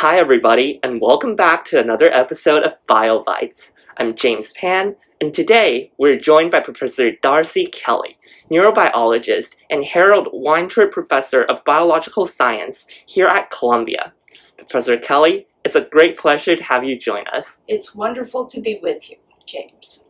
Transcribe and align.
Hi, 0.00 0.16
everybody, 0.16 0.78
and 0.84 1.00
welcome 1.00 1.34
back 1.34 1.64
to 1.64 1.80
another 1.80 2.08
episode 2.12 2.62
of 2.62 2.74
BioBytes. 2.88 3.72
I'm 3.96 4.14
James 4.14 4.52
Pan, 4.52 4.94
and 5.20 5.34
today 5.34 5.90
we're 5.98 6.20
joined 6.20 6.52
by 6.52 6.60
Professor 6.60 7.10
Darcy 7.20 7.66
Kelley, 7.66 8.16
neurobiologist 8.48 9.56
and 9.68 9.84
Harold 9.84 10.28
Weintraub 10.32 10.92
Professor 10.92 11.42
of 11.42 11.64
Biological 11.64 12.28
Science 12.28 12.86
here 13.06 13.26
at 13.26 13.50
Columbia. 13.50 14.12
Professor 14.56 14.96
Kelley, 14.98 15.48
it's 15.64 15.74
a 15.74 15.88
great 15.90 16.16
pleasure 16.16 16.54
to 16.54 16.62
have 16.62 16.84
you 16.84 16.96
join 16.96 17.26
us. 17.32 17.58
It's 17.66 17.92
wonderful 17.92 18.46
to 18.46 18.60
be 18.60 18.78
with 18.80 19.10
you, 19.10 19.16
James. 19.46 20.04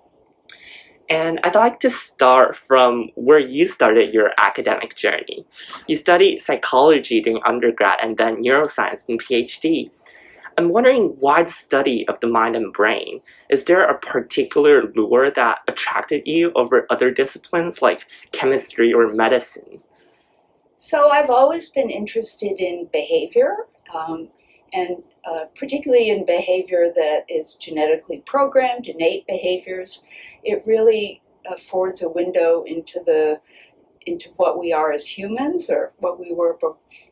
And 1.10 1.40
I'd 1.42 1.54
like 1.54 1.80
to 1.80 1.90
start 1.90 2.56
from 2.66 3.08
where 3.14 3.38
you 3.38 3.66
started 3.68 4.12
your 4.12 4.32
academic 4.38 4.94
journey. 4.96 5.46
You 5.86 5.96
studied 5.96 6.42
psychology 6.42 7.22
during 7.22 7.40
undergrad 7.46 7.98
and 8.02 8.18
then 8.18 8.42
neuroscience 8.42 9.08
in 9.08 9.16
PhD. 9.16 9.90
I'm 10.58 10.70
wondering 10.70 11.16
why 11.20 11.44
the 11.44 11.52
study 11.52 12.04
of 12.08 12.18
the 12.20 12.26
mind 12.26 12.56
and 12.56 12.72
brain. 12.72 13.20
Is 13.48 13.64
there 13.64 13.84
a 13.84 13.96
particular 13.98 14.92
lure 14.94 15.30
that 15.30 15.60
attracted 15.68 16.26
you 16.26 16.52
over 16.56 16.86
other 16.90 17.10
disciplines 17.10 17.80
like 17.80 18.04
chemistry 18.32 18.92
or 18.92 19.06
medicine? 19.12 19.82
So, 20.76 21.10
I've 21.10 21.30
always 21.30 21.68
been 21.68 21.90
interested 21.90 22.60
in 22.60 22.88
behavior 22.92 23.66
um, 23.94 24.28
and 24.72 25.02
uh, 25.24 25.44
particularly 25.56 26.10
in 26.10 26.24
behavior 26.24 26.92
that 26.94 27.24
is 27.28 27.54
genetically 27.54 28.22
programmed, 28.26 28.86
innate 28.86 29.26
behaviors. 29.26 30.04
It 30.42 30.62
really 30.66 31.22
affords 31.50 32.02
a 32.02 32.08
window 32.08 32.64
into 32.66 33.00
the 33.04 33.40
into 34.06 34.30
what 34.36 34.58
we 34.58 34.72
are 34.72 34.92
as 34.92 35.06
humans 35.06 35.68
or 35.68 35.92
what 35.98 36.18
we 36.18 36.32
were 36.32 36.56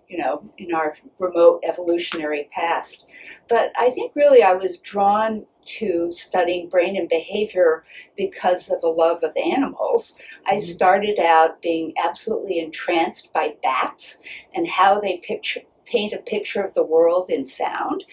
you 0.08 0.19
know 0.19 0.48
in 0.56 0.72
our 0.72 0.97
remote 1.19 1.61
evolutionary 1.67 2.48
past 2.53 3.06
but 3.48 3.73
i 3.78 3.91
think 3.91 4.12
really 4.14 4.42
i 4.42 4.52
was 4.52 4.78
drawn 4.78 5.45
to 5.67 6.12
studying 6.12 6.69
brain 6.69 6.97
and 6.97 7.08
behavior 7.08 7.84
because 8.17 8.70
of 8.70 8.83
a 8.83 8.89
love 8.89 9.23
of 9.23 9.33
animals. 9.36 10.14
I 10.47 10.52
mm-hmm. 10.52 10.61
started 10.61 11.19
out 11.19 11.61
being 11.61 11.92
absolutely 12.02 12.58
entranced 12.58 13.33
by 13.33 13.55
bats 13.62 14.17
and 14.55 14.67
how 14.67 15.00
they 15.00 15.19
picture 15.19 15.62
paint 15.87 16.12
a 16.12 16.19
picture 16.19 16.62
of 16.62 16.75
the 16.75 16.84
world 16.84 17.31
in 17.31 17.45
sound. 17.45 18.05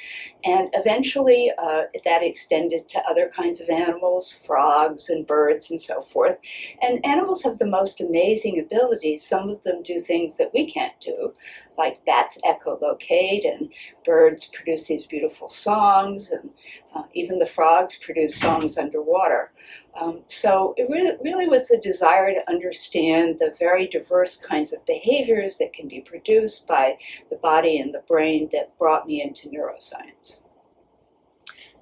And 0.46 0.70
eventually 0.74 1.52
uh, 1.58 1.84
that 2.04 2.24
extended 2.24 2.90
to 2.90 3.02
other 3.10 3.32
kinds 3.34 3.62
of 3.62 3.70
animals, 3.70 4.36
frogs 4.46 5.10
and 5.10 5.26
birds 5.26 5.72
and 5.72 5.82
so 5.82 6.02
forth. 6.02 6.38
And 6.82 7.06
animals 7.06 7.44
have 7.44 7.60
the 7.60 7.66
most 7.66 8.02
amazing 8.02 8.60
abilities. 8.60 9.26
Some 9.26 9.50
of 9.50 9.64
them 9.64 9.84
do 9.84 10.00
things 10.00 10.38
that 10.38 10.54
we 10.54 10.70
can't 10.70 11.00
do, 11.00 11.34
like 11.78 12.04
bats 12.06 12.38
echolocate 12.46 13.48
and 13.50 13.72
birds 14.06 14.50
produce 14.54 14.88
these 14.88 15.06
beautiful 15.06 15.48
songs, 15.48 16.30
and 16.30 16.50
uh, 16.94 17.04
even 17.14 17.40
the 17.40 17.46
frogs 17.46 17.98
produce 17.98 18.36
songs 18.36 18.78
underwater. 18.78 19.52
Um, 20.00 20.24
so 20.28 20.74
it 20.78 20.90
really, 20.90 21.16
really 21.24 21.48
was 21.48 21.68
the 21.68 21.78
desire 21.78 22.34
to 22.34 22.50
understand 22.50 23.38
the 23.40 23.54
very 23.60 23.88
diverse 23.88 24.38
kinds 24.38 24.74
of 24.74 24.86
behaviors 24.86 25.58
that 25.58 25.74
can 25.74 25.88
be 25.88 26.02
produced 26.02 26.68
by 26.68 26.98
the 27.30 27.38
body 27.38 27.80
and 27.80 27.94
the 27.94 28.04
brain 28.08 28.50
that 28.52 28.78
brought 28.78 29.08
me 29.08 29.22
into 29.22 29.50
neuroscience. 29.50 30.33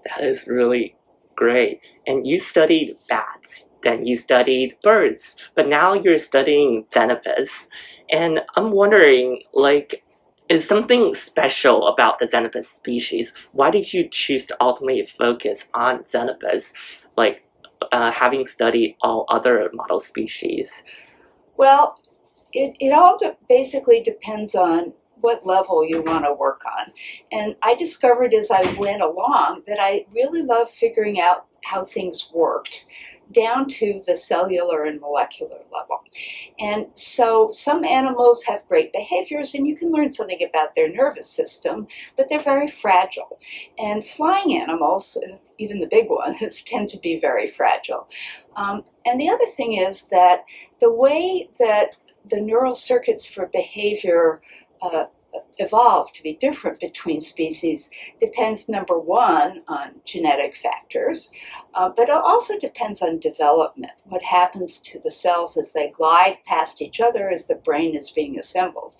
That 0.06 0.24
is 0.24 0.48
really 0.48 0.96
great. 1.36 1.82
And 2.08 2.26
you 2.26 2.40
studied 2.40 2.96
bats, 3.10 3.66
then 3.84 4.06
you 4.06 4.18
studied 4.18 4.78
birds, 4.84 5.36
but 5.56 5.68
now 5.68 5.94
you're 5.94 6.20
studying 6.20 6.86
Xenopus. 6.94 7.50
And 8.10 8.42
I'm 8.56 8.72
wondering, 8.72 9.44
like, 9.54 10.04
is 10.50 10.68
something 10.68 11.16
special 11.16 11.88
about 11.88 12.20
the 12.20 12.28
Xenopus 12.28 12.66
species? 12.66 13.32
Why 13.54 13.72
did 13.72 13.94
you 13.94 14.08
choose 14.10 14.46
to 14.48 14.58
ultimately 14.60 15.06
focus 15.06 15.66
on 15.74 16.04
Xenopus? 16.14 16.74
Like, 17.16 17.44
uh, 17.92 18.12
having 18.12 18.46
studied 18.46 18.96
all 19.02 19.26
other 19.30 19.70
model 19.74 20.00
species? 20.00 20.84
Well, 21.58 21.96
it, 22.54 22.76
it 22.80 22.92
all 22.92 23.18
basically 23.48 24.02
depends 24.02 24.56
on 24.56 24.94
what 25.22 25.46
level 25.46 25.88
you 25.88 26.02
want 26.02 26.26
to 26.26 26.34
work 26.34 26.62
on. 26.66 26.92
And 27.32 27.56
I 27.64 27.76
discovered 27.76 28.34
as 28.34 28.52
I 28.52 28.74
went 28.74 29.02
along 29.02 29.64
that 29.68 29.80
I 29.80 30.06
really 30.14 30.44
love 30.44 30.70
figuring 30.70 31.20
out 31.20 31.46
how 31.64 31.86
things 31.86 32.30
worked 32.34 32.86
down 33.32 33.68
to 33.68 34.02
the 34.06 34.16
cellular 34.16 34.84
and 34.84 35.00
molecular 35.00 35.60
level. 35.74 36.02
And 36.60 36.88
so 36.96 37.52
some 37.54 37.84
animals 37.84 38.44
have 38.44 38.68
great 38.68 38.92
behaviors 38.92 39.54
and 39.54 39.68
you 39.68 39.76
can 39.76 39.92
learn 39.92 40.12
something 40.12 40.42
about 40.48 40.76
their 40.76 40.92
nervous 40.92 41.30
system, 41.30 41.88
but 42.18 42.28
they're 42.30 42.42
very 42.42 42.68
fragile. 42.68 43.40
And 43.78 44.06
flying 44.06 44.60
animals, 44.60 45.18
even 45.58 45.80
the 45.80 45.88
big 45.88 46.10
ones, 46.10 46.62
tend 46.66 46.90
to 46.90 47.00
be 47.00 47.20
very 47.20 47.48
fragile. 47.48 48.08
Um, 48.56 48.84
and 49.06 49.20
the 49.20 49.30
other 49.30 49.46
thing 49.56 49.78
is 49.78 50.04
that 50.12 50.44
the 50.80 50.92
way 50.92 51.50
that 51.60 51.96
the 52.30 52.40
neural 52.40 52.76
circuits 52.76 53.26
for 53.26 53.48
behavior 53.48 54.42
uh, 54.82 55.06
evolved 55.58 56.16
to 56.16 56.24
be 56.24 56.34
different 56.34 56.80
between 56.80 57.22
species 57.22 57.90
depends, 58.20 58.68
number 58.68 58.98
one, 59.00 59.62
on 59.68 59.92
genetic 60.06 60.58
factors, 60.58 61.32
uh, 61.76 61.90
but 61.90 62.10
it 62.10 62.16
also 62.16 62.58
depends 62.60 63.02
on 63.02 63.20
development, 63.20 63.92
what 64.06 64.24
happens 64.24 64.78
to 64.80 65.00
the 65.00 65.12
cells 65.12 65.58
as 65.58 65.72
they 65.72 65.90
glide 65.90 66.38
past 66.46 66.82
each 66.82 67.00
other 67.00 67.30
as 67.30 67.48
the 67.48 67.56
brain 67.56 67.96
is 67.96 68.12
being 68.12 68.38
assembled. 68.40 68.96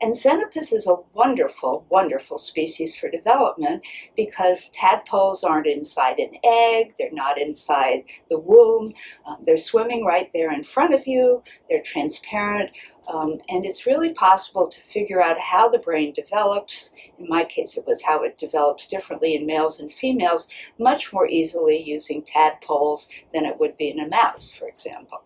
And 0.00 0.14
Xenopus 0.14 0.72
is 0.72 0.86
a 0.86 0.96
wonderful, 1.12 1.84
wonderful 1.88 2.38
species 2.38 2.94
for 2.94 3.10
development 3.10 3.82
because 4.16 4.70
tadpoles 4.70 5.44
aren't 5.44 5.66
inside 5.66 6.18
an 6.18 6.32
egg, 6.44 6.94
they're 6.98 7.10
not 7.12 7.40
inside 7.40 8.04
the 8.30 8.38
womb, 8.38 8.94
um, 9.26 9.38
they're 9.44 9.56
swimming 9.56 10.04
right 10.04 10.30
there 10.32 10.52
in 10.52 10.64
front 10.64 10.94
of 10.94 11.06
you, 11.06 11.42
they're 11.68 11.82
transparent. 11.82 12.70
Um, 13.08 13.38
and 13.48 13.64
it's 13.64 13.86
really 13.86 14.12
possible 14.12 14.66
to 14.68 14.80
figure 14.80 15.22
out 15.22 15.38
how 15.38 15.68
the 15.68 15.78
brain 15.78 16.12
develops. 16.12 16.92
In 17.18 17.28
my 17.28 17.44
case, 17.44 17.76
it 17.76 17.86
was 17.86 18.02
how 18.02 18.22
it 18.22 18.38
develops 18.38 18.86
differently 18.86 19.34
in 19.34 19.46
males 19.46 19.80
and 19.80 19.92
females, 19.92 20.48
much 20.78 21.12
more 21.12 21.28
easily 21.28 21.82
using 21.82 22.22
tadpoles 22.22 23.08
than 23.32 23.44
it 23.44 23.58
would 23.60 23.76
be 23.76 23.90
in 23.90 24.00
a 24.00 24.08
mouse, 24.08 24.50
for 24.50 24.68
example. 24.68 25.22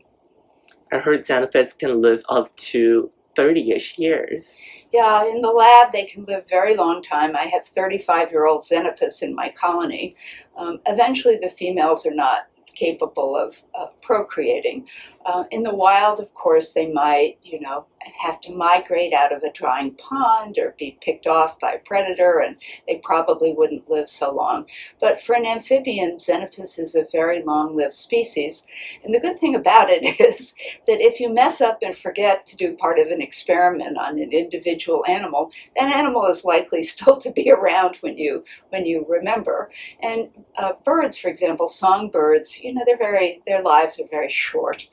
I 0.93 0.99
heard 0.99 1.27
Xenopus 1.27 1.79
can 1.79 2.01
live 2.01 2.23
up 2.29 2.55
to 2.57 3.11
30-ish 3.37 3.99
years. 3.99 4.47
Yeah, 4.93 5.25
in 5.25 5.43
the 5.43 5.51
lab 5.51 5.93
they 5.93 6.05
can 6.05 6.25
live 6.25 6.45
very 6.49 6.75
long 6.75 7.03
time. 7.03 7.37
I 7.37 7.45
have 7.45 7.65
35-year-old 7.65 8.65
Xenopus 8.65 9.23
in 9.23 9.35
my 9.35 9.51
colony. 9.51 10.17
Um, 10.57 10.81
eventually 10.87 11.39
the 11.41 11.51
females 11.51 12.05
are 12.05 12.15
not 12.15 12.49
capable 12.79 13.37
of 13.37 13.57
uh, 13.75 13.87
procreating. 14.03 14.87
Uh, 15.27 15.45
in 15.51 15.63
the 15.63 15.75
wild, 15.75 16.21
of 16.21 16.33
course, 16.35 16.73
they 16.73 16.87
might, 16.87 17.39
you 17.43 17.61
know, 17.61 17.87
have 18.21 18.41
to 18.43 18.53
migrate 18.53 19.13
out 19.13 19.33
of 19.33 19.43
a 19.43 19.53
drying 19.53 19.95
pond 19.95 20.59
or 20.59 20.75
be 20.79 20.99
picked 21.03 21.27
off 21.27 21.59
by 21.61 21.73
a 21.73 21.79
predator, 21.79 22.41
and 22.41 22.57
they 22.87 23.01
probably 23.03 23.53
wouldn't 23.53 23.89
live 23.91 24.09
so 24.09 24.33
long. 24.33 24.67
But 25.01 25.21
for 25.21 25.35
an 25.35 25.47
amphibian, 25.47 26.19
Xenopus 26.19 26.79
is 26.79 26.95
a 26.95 27.07
very 27.11 27.43
long-lived 27.43 27.95
species. 27.95 28.67
And 29.05 29.15
the 29.15 29.21
good 29.21 29.39
thing 29.39 29.55
about 29.55 29.89
it 29.91 30.21
is 30.21 30.55
that 30.87 31.01
if 31.01 31.21
you 31.21 31.33
mess 31.33 31.61
up 31.61 31.79
and 31.83 31.97
forget 31.97 32.47
to 32.47 32.57
do 32.57 32.77
part 32.77 32.99
of 32.99 33.09
an 33.09 33.21
experiment 33.21 33.99
on 33.99 34.19
an 34.19 34.33
individual 34.33 35.05
animal, 35.07 35.51
that 35.77 35.95
animal 35.95 36.27
is 36.27 36.45
likely 36.45 36.83
still 36.89 37.17
to 37.19 37.31
be 37.31 37.51
around 37.51 37.97
when 38.01 38.17
you 38.17 38.45
when 38.71 38.87
you 38.87 39.05
remember. 39.09 39.71
And 40.03 40.29
uh, 40.57 40.73
birds, 40.85 41.19
for 41.19 41.29
example, 41.29 41.69
songbirds, 41.69 42.61
you 42.61 42.73
know, 42.73 42.83
they're 42.87 42.99
very 42.99 43.43
their 43.47 43.63
lives 43.63 43.99
are 43.99 44.09
very 44.11 44.31
short 44.31 44.87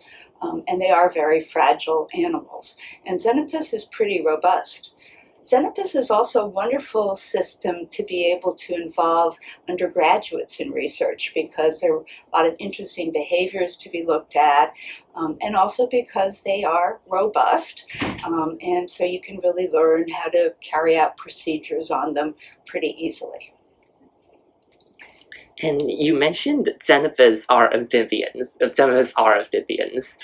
um, 0.45 0.63
and 0.67 0.81
they 0.81 0.89
are 0.89 1.09
very 1.09 1.41
fragile 1.41 2.07
animals. 2.13 2.75
And 3.05 3.19
Xenopus 3.19 3.73
is 3.73 3.85
pretty 3.85 4.23
robust. 4.25 4.91
Xenopus 5.45 5.95
is 5.95 6.09
also 6.09 6.41
a 6.41 6.47
wonderful 6.47 7.15
system 7.15 7.85
to 7.91 8.03
be 8.03 8.31
able 8.31 8.55
to 8.55 8.73
involve 8.73 9.37
undergraduates 9.69 10.59
in 10.59 10.71
research 10.71 11.31
because 11.35 11.79
there 11.79 11.93
are 11.93 11.99
a 11.99 12.35
lot 12.35 12.47
of 12.47 12.55
interesting 12.57 13.11
behaviors 13.11 13.77
to 13.77 13.89
be 13.91 14.03
looked 14.03 14.35
at, 14.35 14.73
um, 15.15 15.37
and 15.41 15.55
also 15.55 15.87
because 15.87 16.41
they 16.41 16.63
are 16.63 16.99
robust, 17.07 17.85
um, 18.25 18.57
and 18.59 18.89
so 18.89 19.03
you 19.03 19.21
can 19.21 19.37
really 19.43 19.69
learn 19.69 20.09
how 20.09 20.29
to 20.29 20.51
carry 20.61 20.97
out 20.97 21.15
procedures 21.17 21.91
on 21.91 22.15
them 22.15 22.33
pretty 22.65 22.95
easily. 22.97 23.54
And 25.61 25.89
you 25.89 26.13
mentioned 26.13 26.65
that 26.65 26.81
Xenopus 26.81 27.45
are 27.47 27.73
amphibians. 27.73 28.51
Xenopus 28.61 29.13
are 29.15 29.39
amphibians. 29.39 30.17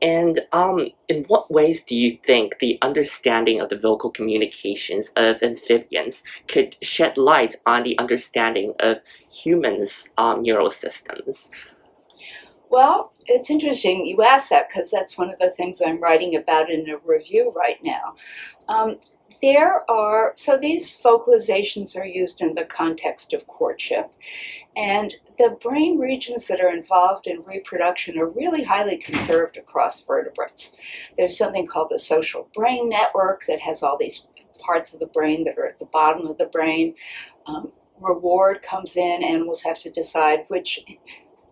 And 0.00 0.40
um, 0.52 0.88
in 1.08 1.24
what 1.24 1.50
ways 1.50 1.82
do 1.82 1.94
you 1.94 2.18
think 2.26 2.58
the 2.58 2.78
understanding 2.80 3.60
of 3.60 3.68
the 3.68 3.76
vocal 3.76 4.10
communications 4.10 5.10
of 5.14 5.42
amphibians 5.42 6.22
could 6.46 6.76
shed 6.80 7.18
light 7.18 7.56
on 7.66 7.82
the 7.82 7.98
understanding 7.98 8.72
of 8.80 8.98
humans' 9.30 10.08
um, 10.16 10.42
neural 10.42 10.70
systems? 10.70 11.50
Well, 12.70 13.12
it's 13.26 13.50
interesting 13.50 14.06
you 14.06 14.22
ask 14.22 14.50
that 14.50 14.68
because 14.68 14.90
that's 14.90 15.16
one 15.16 15.30
of 15.30 15.38
the 15.38 15.50
things 15.50 15.80
I'm 15.84 16.00
writing 16.00 16.36
about 16.36 16.70
in 16.70 16.88
a 16.88 16.98
review 16.98 17.52
right 17.54 17.78
now. 17.82 18.14
Um, 18.68 18.98
there 19.40 19.88
are, 19.90 20.32
so 20.36 20.58
these 20.58 20.98
vocalizations 20.98 21.96
are 21.96 22.06
used 22.06 22.40
in 22.40 22.54
the 22.54 22.64
context 22.64 23.32
of 23.32 23.46
courtship, 23.46 24.10
and 24.76 25.14
the 25.38 25.56
brain 25.62 25.98
regions 25.98 26.46
that 26.48 26.60
are 26.60 26.74
involved 26.74 27.26
in 27.26 27.42
reproduction 27.42 28.18
are 28.18 28.28
really 28.28 28.64
highly 28.64 28.96
conserved 28.96 29.56
across 29.56 30.00
vertebrates. 30.02 30.72
There's 31.16 31.38
something 31.38 31.66
called 31.66 31.90
the 31.90 31.98
social 31.98 32.48
brain 32.54 32.88
network 32.88 33.44
that 33.46 33.60
has 33.60 33.82
all 33.82 33.96
these 33.96 34.26
parts 34.58 34.92
of 34.92 35.00
the 35.00 35.06
brain 35.06 35.44
that 35.44 35.58
are 35.58 35.66
at 35.66 35.78
the 35.78 35.86
bottom 35.86 36.26
of 36.26 36.38
the 36.38 36.46
brain. 36.46 36.94
Um, 37.46 37.72
reward 38.00 38.62
comes 38.62 38.96
in, 38.96 39.22
animals 39.22 39.62
have 39.62 39.78
to 39.80 39.90
decide 39.90 40.40
which 40.48 40.80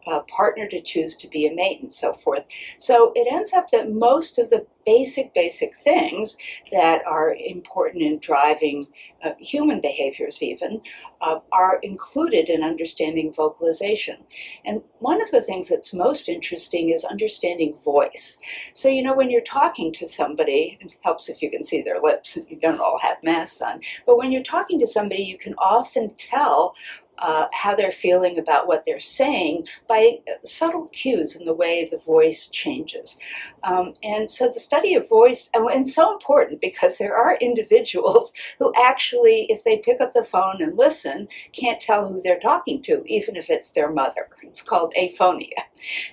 uh, 0.06 0.20
partner 0.20 0.68
to 0.68 0.80
choose 0.80 1.16
to 1.16 1.28
be 1.28 1.46
a 1.46 1.54
mate 1.54 1.80
and 1.82 1.92
so 1.92 2.14
forth. 2.14 2.44
So 2.78 3.12
it 3.14 3.26
ends 3.32 3.52
up 3.52 3.70
that 3.70 3.92
most 3.92 4.38
of 4.38 4.50
the 4.50 4.66
basic, 4.86 5.34
basic 5.34 5.76
things 5.78 6.36
that 6.70 7.04
are 7.06 7.34
important 7.34 8.02
in 8.02 8.18
driving 8.20 8.86
uh, 9.24 9.32
human 9.38 9.80
behaviors, 9.80 10.42
even, 10.42 10.80
uh, 11.20 11.40
are 11.52 11.80
included 11.82 12.48
in 12.48 12.62
understanding 12.62 13.32
vocalization. 13.32 14.16
And 14.64 14.80
one 15.00 15.20
of 15.20 15.30
the 15.32 15.40
things 15.40 15.68
that's 15.68 15.92
most 15.92 16.28
interesting 16.28 16.90
is 16.90 17.04
understanding 17.04 17.76
voice. 17.84 18.38
So, 18.72 18.88
you 18.88 19.02
know, 19.02 19.14
when 19.14 19.30
you're 19.30 19.40
talking 19.40 19.92
to 19.94 20.06
somebody, 20.06 20.78
it 20.80 20.92
helps 21.02 21.28
if 21.28 21.42
you 21.42 21.50
can 21.50 21.64
see 21.64 21.82
their 21.82 22.00
lips, 22.00 22.38
you 22.48 22.58
don't 22.60 22.80
all 22.80 23.00
have 23.02 23.16
masks 23.24 23.60
on, 23.60 23.80
but 24.06 24.16
when 24.16 24.30
you're 24.30 24.42
talking 24.44 24.78
to 24.78 24.86
somebody, 24.86 25.22
you 25.22 25.36
can 25.36 25.54
often 25.54 26.14
tell 26.16 26.74
uh, 27.18 27.46
how 27.52 27.74
they're 27.74 27.92
feeling 27.92 28.38
about 28.38 28.66
what 28.66 28.84
they're 28.84 29.00
saying 29.00 29.66
by 29.88 30.18
subtle 30.44 30.86
cues 30.88 31.36
in 31.36 31.44
the 31.44 31.54
way 31.54 31.88
the 31.90 31.98
voice 31.98 32.48
changes. 32.48 33.18
Um, 33.66 33.94
and 34.04 34.30
so 34.30 34.46
the 34.46 34.60
study 34.60 34.94
of 34.94 35.08
voice, 35.08 35.50
and, 35.52 35.86
so 35.86 36.12
important 36.12 36.60
because 36.60 36.98
there 36.98 37.14
are 37.14 37.36
individuals 37.40 38.32
who 38.58 38.72
actually, 38.76 39.46
if 39.48 39.64
they 39.64 39.78
pick 39.78 40.00
up 40.00 40.12
the 40.12 40.24
phone 40.24 40.62
and 40.62 40.78
listen, 40.78 41.26
can't 41.52 41.80
tell 41.80 42.08
who 42.08 42.20
they're 42.22 42.38
talking 42.38 42.80
to, 42.82 43.02
even 43.06 43.36
if 43.36 43.50
it's 43.50 43.72
their 43.72 43.90
mother. 43.90 44.28
It's 44.46 44.62
called 44.62 44.94
aphonia. 44.96 45.64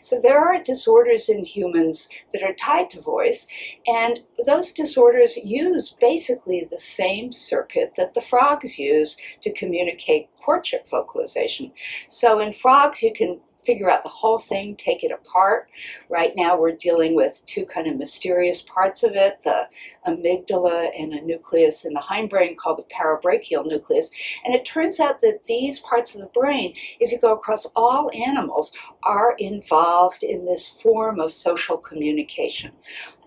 So 0.02 0.20
there 0.20 0.40
are 0.40 0.62
disorders 0.62 1.30
in 1.30 1.46
humans 1.46 2.10
that 2.34 2.42
are 2.42 2.56
tied 2.56 2.90
to 2.90 3.02
voice, 3.02 3.46
and 3.88 4.20
those 4.46 4.72
disorders 4.72 5.38
use 5.38 5.96
basically 6.02 6.68
the 6.70 6.80
same 6.80 7.32
circuit 7.32 7.94
that 7.96 8.16
the 8.16 8.22
frogs 8.22 8.80
use 8.80 9.16
to 9.44 9.54
communicate 9.54 10.30
courtship 10.44 10.90
vocalization. 10.90 11.72
So 12.08 12.40
in 12.40 12.54
frogs, 12.54 13.04
you 13.04 13.14
can 13.14 13.40
figure 13.66 13.90
out 13.90 14.04
the 14.04 14.10
whole 14.10 14.40
thing, 14.40 14.76
take 14.76 15.04
it 15.04 15.12
apart. 15.12 15.70
Right 16.10 16.34
now, 16.36 16.58
we're 16.58 16.76
dealing 16.76 17.16
with 17.16 17.42
two 17.46 17.66
kind 17.66 17.88
of 17.88 17.98
mysterious 17.98 18.62
parts 18.62 19.04
of 19.04 19.14
it 19.16 19.40
the 19.44 19.68
amygdala 20.08 20.90
and 20.98 21.14
a 21.14 21.22
nucleus 21.22 21.86
in 21.86 21.94
the 21.94 22.00
hindbrain 22.00 22.56
called 22.56 22.78
the 22.78 22.94
parabrachial 22.94 23.66
nucleus. 23.66 24.10
And 24.46 24.54
it 24.54 24.66
turns 24.66 25.00
out 25.00 25.22
that 25.22 25.40
these 25.48 25.80
parts 25.80 26.16
of 26.16 26.22
the 26.22 26.28
brain, 26.28 26.74
if 27.00 27.12
you 27.12 27.20
go 27.20 27.34
across 27.34 27.66
all 27.76 28.12
animals, 28.14 28.72
are 29.04 29.36
involved 29.38 30.24
in 30.24 30.46
this 30.46 30.68
form 30.68 31.20
of 31.20 31.34
social 31.34 31.78
communication. 31.78 32.72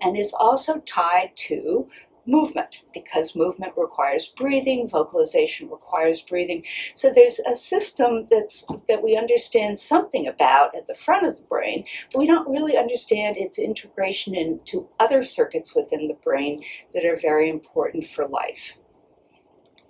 And 0.02 0.16
it's 0.16 0.34
also 0.34 0.78
tied 0.80 1.30
to 1.36 1.88
movement 2.26 2.76
because 2.92 3.34
movement 3.34 3.72
requires 3.76 4.32
breathing, 4.36 4.88
vocalization 4.88 5.70
requires 5.70 6.22
breathing. 6.22 6.62
So 6.94 7.10
there's 7.14 7.40
a 7.40 7.54
system 7.54 8.26
that's 8.30 8.66
that 8.88 9.02
we 9.02 9.16
understand 9.16 9.78
something 9.78 10.26
about 10.26 10.76
at 10.76 10.86
the 10.86 10.94
front 10.94 11.26
of 11.26 11.36
the 11.36 11.42
brain, 11.42 11.84
but 12.12 12.18
we 12.18 12.26
don't 12.26 12.48
really 12.48 12.76
understand 12.76 13.36
its 13.36 13.58
integration 13.58 14.34
into 14.34 14.88
other 15.00 15.24
circuits 15.24 15.74
within 15.74 16.08
the 16.08 16.18
brain 16.24 16.62
that 16.94 17.04
are 17.04 17.18
very 17.20 17.48
important 17.48 18.06
for 18.06 18.26
life. 18.26 18.72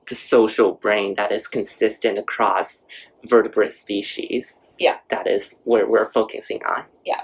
The 0.08 0.14
social 0.14 0.72
brain 0.72 1.14
that 1.16 1.32
is 1.32 1.48
consistent 1.48 2.18
across 2.18 2.86
vertebrate 3.24 3.74
species. 3.74 4.62
Yeah. 4.78 4.98
That 5.10 5.26
is 5.26 5.54
where 5.64 5.88
we're 5.88 6.12
focusing 6.12 6.60
on. 6.64 6.84
Yeah. 7.04 7.22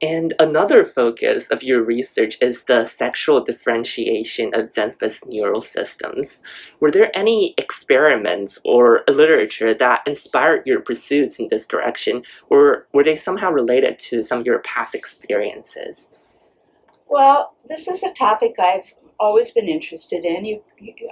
And 0.00 0.34
another 0.38 0.86
focus 0.86 1.48
of 1.50 1.62
your 1.62 1.82
research 1.82 2.38
is 2.40 2.64
the 2.64 2.86
sexual 2.86 3.42
differentiation 3.42 4.54
of 4.54 4.72
Xenopus 4.72 5.26
neural 5.26 5.60
systems. 5.60 6.40
Were 6.78 6.92
there 6.92 7.16
any 7.16 7.54
experiments 7.58 8.60
or 8.64 9.02
literature 9.08 9.74
that 9.74 10.02
inspired 10.06 10.66
your 10.66 10.80
pursuits 10.80 11.38
in 11.38 11.48
this 11.48 11.66
direction, 11.66 12.22
or 12.48 12.86
were 12.92 13.02
they 13.02 13.16
somehow 13.16 13.50
related 13.50 13.98
to 13.98 14.22
some 14.22 14.38
of 14.40 14.46
your 14.46 14.60
past 14.60 14.94
experiences? 14.94 16.08
Well, 17.08 17.54
this 17.66 17.88
is 17.88 18.02
a 18.02 18.12
topic 18.12 18.54
I've 18.58 18.92
always 19.18 19.50
been 19.50 19.68
interested 19.68 20.24
in. 20.24 20.44
You, 20.44 20.62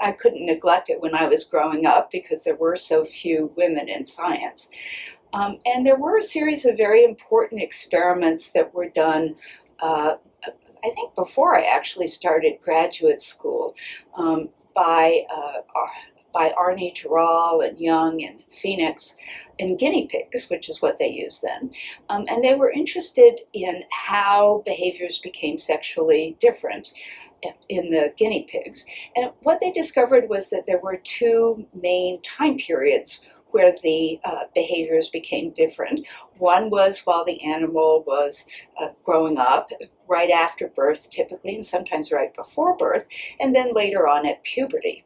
I 0.01 0.13
couldn't 0.13 0.47
neglect 0.47 0.91
it 0.91 1.01
when 1.01 1.15
I 1.15 1.27
was 1.27 1.43
growing 1.45 1.87
up 1.87 2.11
because 2.11 2.45
there 2.45 2.55
were 2.55 2.77
so 2.77 3.05
few 3.05 3.53
women 3.57 3.89
in 3.89 4.05
science. 4.05 4.69
Um, 5.33 5.59
and 5.65 5.85
there 5.85 5.99
were 5.99 6.19
a 6.19 6.23
series 6.23 6.65
of 6.65 6.77
very 6.77 7.05
important 7.05 7.63
experiments 7.63 8.51
that 8.51 8.73
were 8.73 8.89
done, 8.89 9.37
uh, 9.81 10.15
I 10.47 10.91
think, 10.95 11.15
before 11.15 11.59
I 11.59 11.65
actually 11.65 12.07
started 12.07 12.55
graduate 12.63 13.21
school 13.21 13.75
um, 14.17 14.49
by. 14.75 15.23
Uh, 15.35 15.61
by 16.37 16.53
Arne 16.59 16.93
Terol 16.95 17.67
and 17.67 17.81
Young 17.81 18.23
and 18.23 18.43
Phoenix 18.53 19.17
in 19.59 19.79
guinea 19.79 20.07
pigs, 20.07 20.51
which 20.51 20.69
is 20.69 20.83
what 20.83 20.99
they 20.99 21.09
used 21.09 21.43
then. 21.43 21.71
Um, 22.11 22.27
and 22.29 22.45
they 22.45 22.55
were 22.55 22.71
interested 22.71 23.41
in 23.55 23.85
how 23.91 24.63
behaviors 24.67 25.19
became 25.19 25.59
sexually 25.59 26.37
different 26.39 26.93
in 27.71 27.91
the 27.91 28.13
guinea 28.19 28.47
pigs. 28.51 28.85
And 29.15 29.31
what 29.43 29.61
they 29.61 29.71
discovered 29.73 30.29
was 30.29 30.51
that 30.51 30.65
there 30.67 30.81
were 30.81 31.01
two 31.05 31.67
main 31.75 32.21
time 32.23 32.59
periods 32.59 33.23
where 33.51 33.75
the 33.83 34.21
uh, 34.25 34.45
behaviors 34.55 35.09
became 35.11 35.51
different. 35.51 36.07
One 36.39 36.69
was 36.71 37.01
while 37.05 37.25
the 37.25 37.43
animal 37.43 38.05
was 38.07 38.45
uh, 38.81 38.89
growing 39.05 39.39
up, 39.39 39.71
right 40.09 40.31
after 40.31 40.69
birth, 40.69 41.09
typically, 41.11 41.55
and 41.55 41.65
sometimes 41.65 42.13
right 42.13 42.35
before 42.35 42.77
birth, 42.77 43.05
and 43.41 43.55
then 43.55 43.73
later 43.73 44.07
on 44.07 44.27
at 44.27 44.43
puberty. 44.43 45.05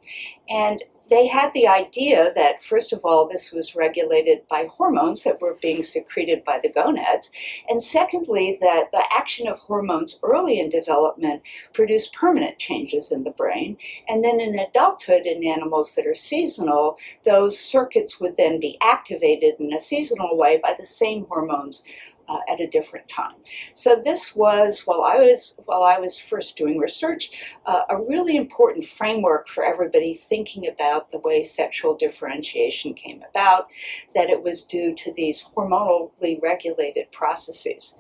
And 0.48 0.82
they 1.11 1.27
had 1.27 1.53
the 1.53 1.67
idea 1.67 2.33
that, 2.35 2.62
first 2.62 2.93
of 2.93 3.01
all, 3.05 3.29
this 3.29 3.51
was 3.53 3.75
regulated 3.75 4.47
by 4.49 4.69
hormones 4.73 5.25
that 5.25 5.41
were 5.41 5.59
being 5.61 5.83
secreted 5.83 6.45
by 6.45 6.61
the 6.62 6.71
gonads, 6.71 7.31
and 7.69 7.83
secondly, 7.83 8.57
that 8.61 8.93
the 8.93 9.02
action 9.11 9.49
of 9.49 9.59
hormones 9.59 10.19
early 10.23 10.61
in 10.61 10.71
development 10.71 11.43
produced 11.73 12.14
permanent 12.14 12.59
changes 12.59 13.11
in 13.11 13.25
the 13.25 13.31
brain, 13.31 13.76
and 14.09 14.23
then 14.23 14.40
in 14.40 14.59
adulthood, 14.59 15.26
in 15.26 15.45
animals 15.45 15.95
that 15.97 16.07
are 16.07 16.14
seasonal, 16.14 16.97
those 17.25 17.59
circuits 17.59 18.21
would 18.21 18.37
then 18.37 18.61
be 18.61 18.79
activated 18.81 19.55
in 19.59 19.73
a 19.75 19.81
seasonal 19.81 20.37
way 20.37 20.59
by 20.62 20.75
the 20.79 20.87
same 20.87 21.26
hormones 21.29 21.83
uh, 22.30 22.38
at 22.49 22.60
a 22.60 22.66
different 22.68 23.08
time. 23.08 23.34
So 23.72 24.00
this 24.02 24.37
was 24.37 24.82
while 24.84 25.02
I 25.02 25.16
was 25.16 25.56
while 25.64 25.82
I 25.82 25.99
was 25.99 26.16
first 26.18 26.56
doing 26.56 26.78
research, 26.78 27.30
uh, 27.66 27.82
a 27.90 28.00
really 28.00 28.37
important 28.37 28.84
framework 28.84 29.49
for 29.49 29.64
everybody 29.64 30.14
thinking 30.14 30.68
about 30.68 31.10
the 31.10 31.18
way 31.18 31.42
sexual 31.42 31.94
differentiation 31.96 32.94
came 32.94 33.22
about. 33.28 33.66
That 34.14 34.30
it 34.30 34.42
was 34.42 34.62
due 34.62 34.94
to 34.94 35.12
these 35.12 35.44
hormonally 35.56 36.40
regulated 36.40 37.10
processes, 37.10 37.96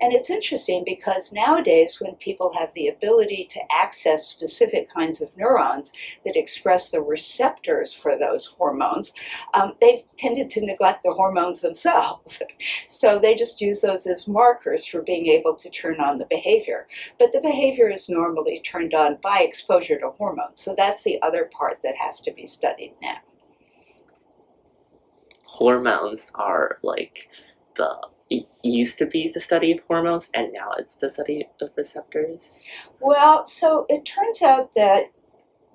and 0.00 0.12
it's 0.12 0.30
interesting 0.30 0.82
because 0.86 1.30
nowadays 1.32 2.00
when 2.00 2.14
people 2.14 2.52
have 2.58 2.72
the 2.72 2.88
ability 2.88 3.46
to 3.50 3.60
access 3.70 4.26
specific 4.26 4.92
kinds 4.92 5.20
of 5.20 5.36
neurons 5.36 5.92
that 6.24 6.36
express 6.36 6.90
the 6.90 7.02
receptors 7.02 7.92
for 7.92 8.18
those 8.18 8.46
hormones, 8.46 9.12
um, 9.52 9.74
they've 9.80 10.04
tended 10.16 10.48
to 10.50 10.64
neglect 10.64 11.02
the 11.04 11.12
hormones 11.12 11.60
themselves. 11.60 12.40
so 12.86 13.18
they 13.18 13.34
just 13.34 13.60
use 13.60 13.73
use 13.74 13.80
those 13.80 14.06
as 14.06 14.28
markers 14.28 14.86
for 14.86 15.02
being 15.02 15.26
able 15.26 15.54
to 15.54 15.70
turn 15.70 16.00
on 16.00 16.18
the 16.18 16.26
behavior. 16.26 16.86
But 17.18 17.32
the 17.32 17.40
behavior 17.40 17.90
is 17.90 18.08
normally 18.08 18.60
turned 18.60 18.94
on 18.94 19.18
by 19.22 19.40
exposure 19.40 19.98
to 19.98 20.10
hormones. 20.10 20.60
So 20.60 20.74
that's 20.76 21.02
the 21.02 21.20
other 21.22 21.50
part 21.52 21.78
that 21.82 21.96
has 21.96 22.20
to 22.20 22.32
be 22.32 22.46
studied 22.46 22.94
now. 23.02 23.18
Hormones 25.44 26.30
are 26.34 26.78
like 26.82 27.28
the 27.76 27.96
it 28.30 28.48
used 28.62 28.96
to 28.98 29.06
be 29.06 29.30
the 29.32 29.40
study 29.40 29.70
of 29.70 29.80
hormones 29.86 30.30
and 30.32 30.50
now 30.52 30.72
it's 30.78 30.94
the 30.94 31.12
study 31.12 31.46
of 31.60 31.68
receptors? 31.76 32.38
Well, 32.98 33.44
so 33.44 33.84
it 33.90 34.06
turns 34.06 34.40
out 34.40 34.74
that 34.74 35.12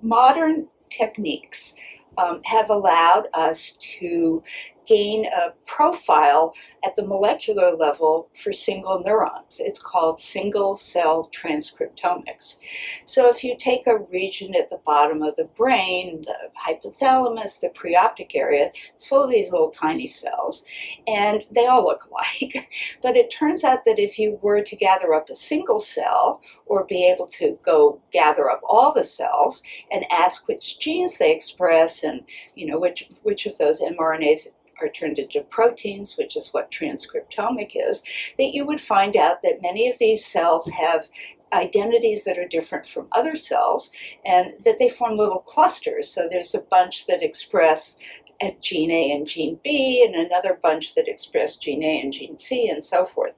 modern 0.02 0.66
techniques 0.90 1.74
um, 2.18 2.42
have 2.44 2.68
allowed 2.68 3.28
us 3.34 3.76
to 3.98 4.42
gain 4.90 5.24
a 5.26 5.52
profile 5.66 6.52
at 6.84 6.96
the 6.96 7.06
molecular 7.06 7.76
level 7.76 8.28
for 8.34 8.52
single 8.52 9.00
neurons. 9.04 9.60
It's 9.60 9.80
called 9.80 10.18
single 10.18 10.74
cell 10.74 11.30
transcriptomics. 11.32 12.56
So 13.04 13.30
if 13.30 13.44
you 13.44 13.56
take 13.56 13.86
a 13.86 13.98
region 13.98 14.56
at 14.56 14.68
the 14.68 14.80
bottom 14.84 15.22
of 15.22 15.36
the 15.36 15.44
brain, 15.44 16.22
the 16.22 16.34
hypothalamus, 16.66 17.60
the 17.60 17.68
preoptic 17.68 18.34
area, 18.34 18.72
it's 18.92 19.06
full 19.06 19.22
of 19.22 19.30
these 19.30 19.52
little 19.52 19.70
tiny 19.70 20.08
cells, 20.08 20.64
and 21.06 21.46
they 21.52 21.66
all 21.66 21.84
look 21.84 22.04
alike. 22.10 22.68
But 23.00 23.16
it 23.16 23.30
turns 23.30 23.62
out 23.62 23.84
that 23.84 24.00
if 24.00 24.18
you 24.18 24.40
were 24.42 24.62
to 24.62 24.76
gather 24.76 25.14
up 25.14 25.30
a 25.30 25.36
single 25.36 25.78
cell 25.78 26.40
or 26.66 26.84
be 26.84 27.08
able 27.08 27.26
to 27.26 27.56
go 27.62 28.00
gather 28.12 28.50
up 28.50 28.60
all 28.68 28.92
the 28.92 29.04
cells 29.04 29.62
and 29.92 30.04
ask 30.10 30.48
which 30.48 30.80
genes 30.80 31.18
they 31.18 31.32
express 31.32 32.04
and 32.04 32.22
you 32.54 32.64
know 32.66 32.78
which 32.78 33.08
which 33.22 33.44
of 33.46 33.58
those 33.58 33.80
mRNAs 33.80 34.46
are 34.80 34.88
turned 34.88 35.18
into 35.18 35.42
proteins, 35.42 36.16
which 36.16 36.36
is 36.36 36.50
what 36.52 36.70
transcriptomic 36.70 37.72
is, 37.74 38.02
that 38.38 38.54
you 38.54 38.66
would 38.66 38.80
find 38.80 39.16
out 39.16 39.42
that 39.42 39.62
many 39.62 39.88
of 39.88 39.98
these 39.98 40.24
cells 40.24 40.68
have 40.68 41.08
identities 41.52 42.24
that 42.24 42.38
are 42.38 42.46
different 42.46 42.86
from 42.86 43.08
other 43.12 43.36
cells 43.36 43.90
and 44.24 44.52
that 44.64 44.78
they 44.78 44.88
form 44.88 45.16
little 45.16 45.40
clusters. 45.40 46.08
So 46.08 46.28
there's 46.30 46.54
a 46.54 46.60
bunch 46.60 47.06
that 47.06 47.22
express 47.22 47.96
at 48.42 48.60
gene 48.62 48.90
A 48.90 49.12
and 49.12 49.26
gene 49.26 49.58
B, 49.62 50.02
and 50.02 50.14
another 50.14 50.58
bunch 50.62 50.94
that 50.94 51.08
express 51.08 51.56
gene 51.56 51.82
A 51.82 52.00
and 52.00 52.12
gene 52.12 52.38
C, 52.38 52.68
and 52.68 52.82
so 52.82 53.06
forth. 53.06 53.34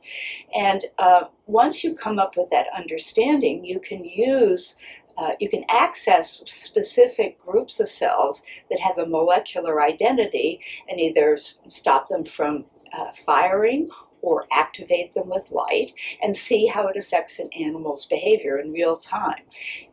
And 0.55 0.85
uh, 0.99 1.25
once 1.47 1.83
you 1.83 1.95
come 1.95 2.19
up 2.19 2.37
with 2.37 2.51
that 2.51 2.69
understanding, 2.77 3.65
you 3.65 3.81
can 3.81 4.05
use 4.05 4.77
uh, 5.19 5.33
you 5.41 5.49
can 5.49 5.65
access 5.69 6.43
specific 6.47 7.41
groups 7.45 7.81
of 7.81 7.89
cells 7.89 8.43
that 8.71 8.81
have 8.81 8.99
a 8.99 9.07
molecular 9.07 9.83
identity 9.83 10.61
and 10.89 10.99
either 11.01 11.37
stop 11.69 12.09
them 12.09 12.25
from 12.25 12.65
uh, 12.93 13.11
firing 13.27 13.89
or 14.23 14.47
activate 14.53 15.13
them 15.15 15.29
with 15.29 15.51
light 15.51 15.93
and 16.23 16.35
see 16.35 16.67
how 16.67 16.87
it 16.87 16.97
affects 16.97 17.39
an 17.39 17.51
animal's 17.59 18.07
behavior 18.07 18.59
in 18.59 18.73
real 18.73 18.97
time. 18.97 19.43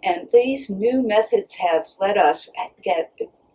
And 0.04 0.28
these 0.32 0.70
new 0.70 1.06
methods 1.06 1.56
have 1.56 1.88
let 2.00 2.18
us 2.18 2.50
get 2.84 3.12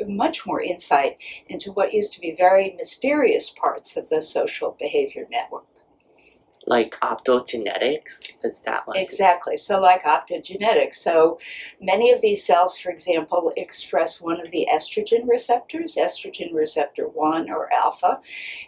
much 0.07 0.45
more 0.45 0.61
insight 0.61 1.17
into 1.49 1.73
what 1.73 1.95
used 1.95 2.13
to 2.13 2.21
be 2.21 2.35
very 2.37 2.75
mysterious 2.77 3.51
parts 3.51 3.97
of 3.97 4.09
the 4.09 4.21
social 4.21 4.77
behavior 4.79 5.27
network. 5.31 5.65
Like 6.67 6.97
optogenetics? 7.03 8.33
Is 8.43 8.61
that 8.65 8.87
one? 8.87 8.97
Exactly. 8.97 9.57
So, 9.57 9.81
like 9.81 10.05
optogenetics. 10.05 10.95
So, 10.95 11.39
many 11.81 12.11
of 12.11 12.21
these 12.21 12.45
cells, 12.45 12.79
for 12.79 12.91
example, 12.91 13.53
express 13.57 14.21
one 14.21 14.41
of 14.41 14.51
the 14.51 14.67
estrogen 14.73 15.29
receptors, 15.29 15.97
estrogen 15.97 16.55
receptor 16.55 17.09
1 17.09 17.51
or 17.51 17.73
alpha, 17.73 18.21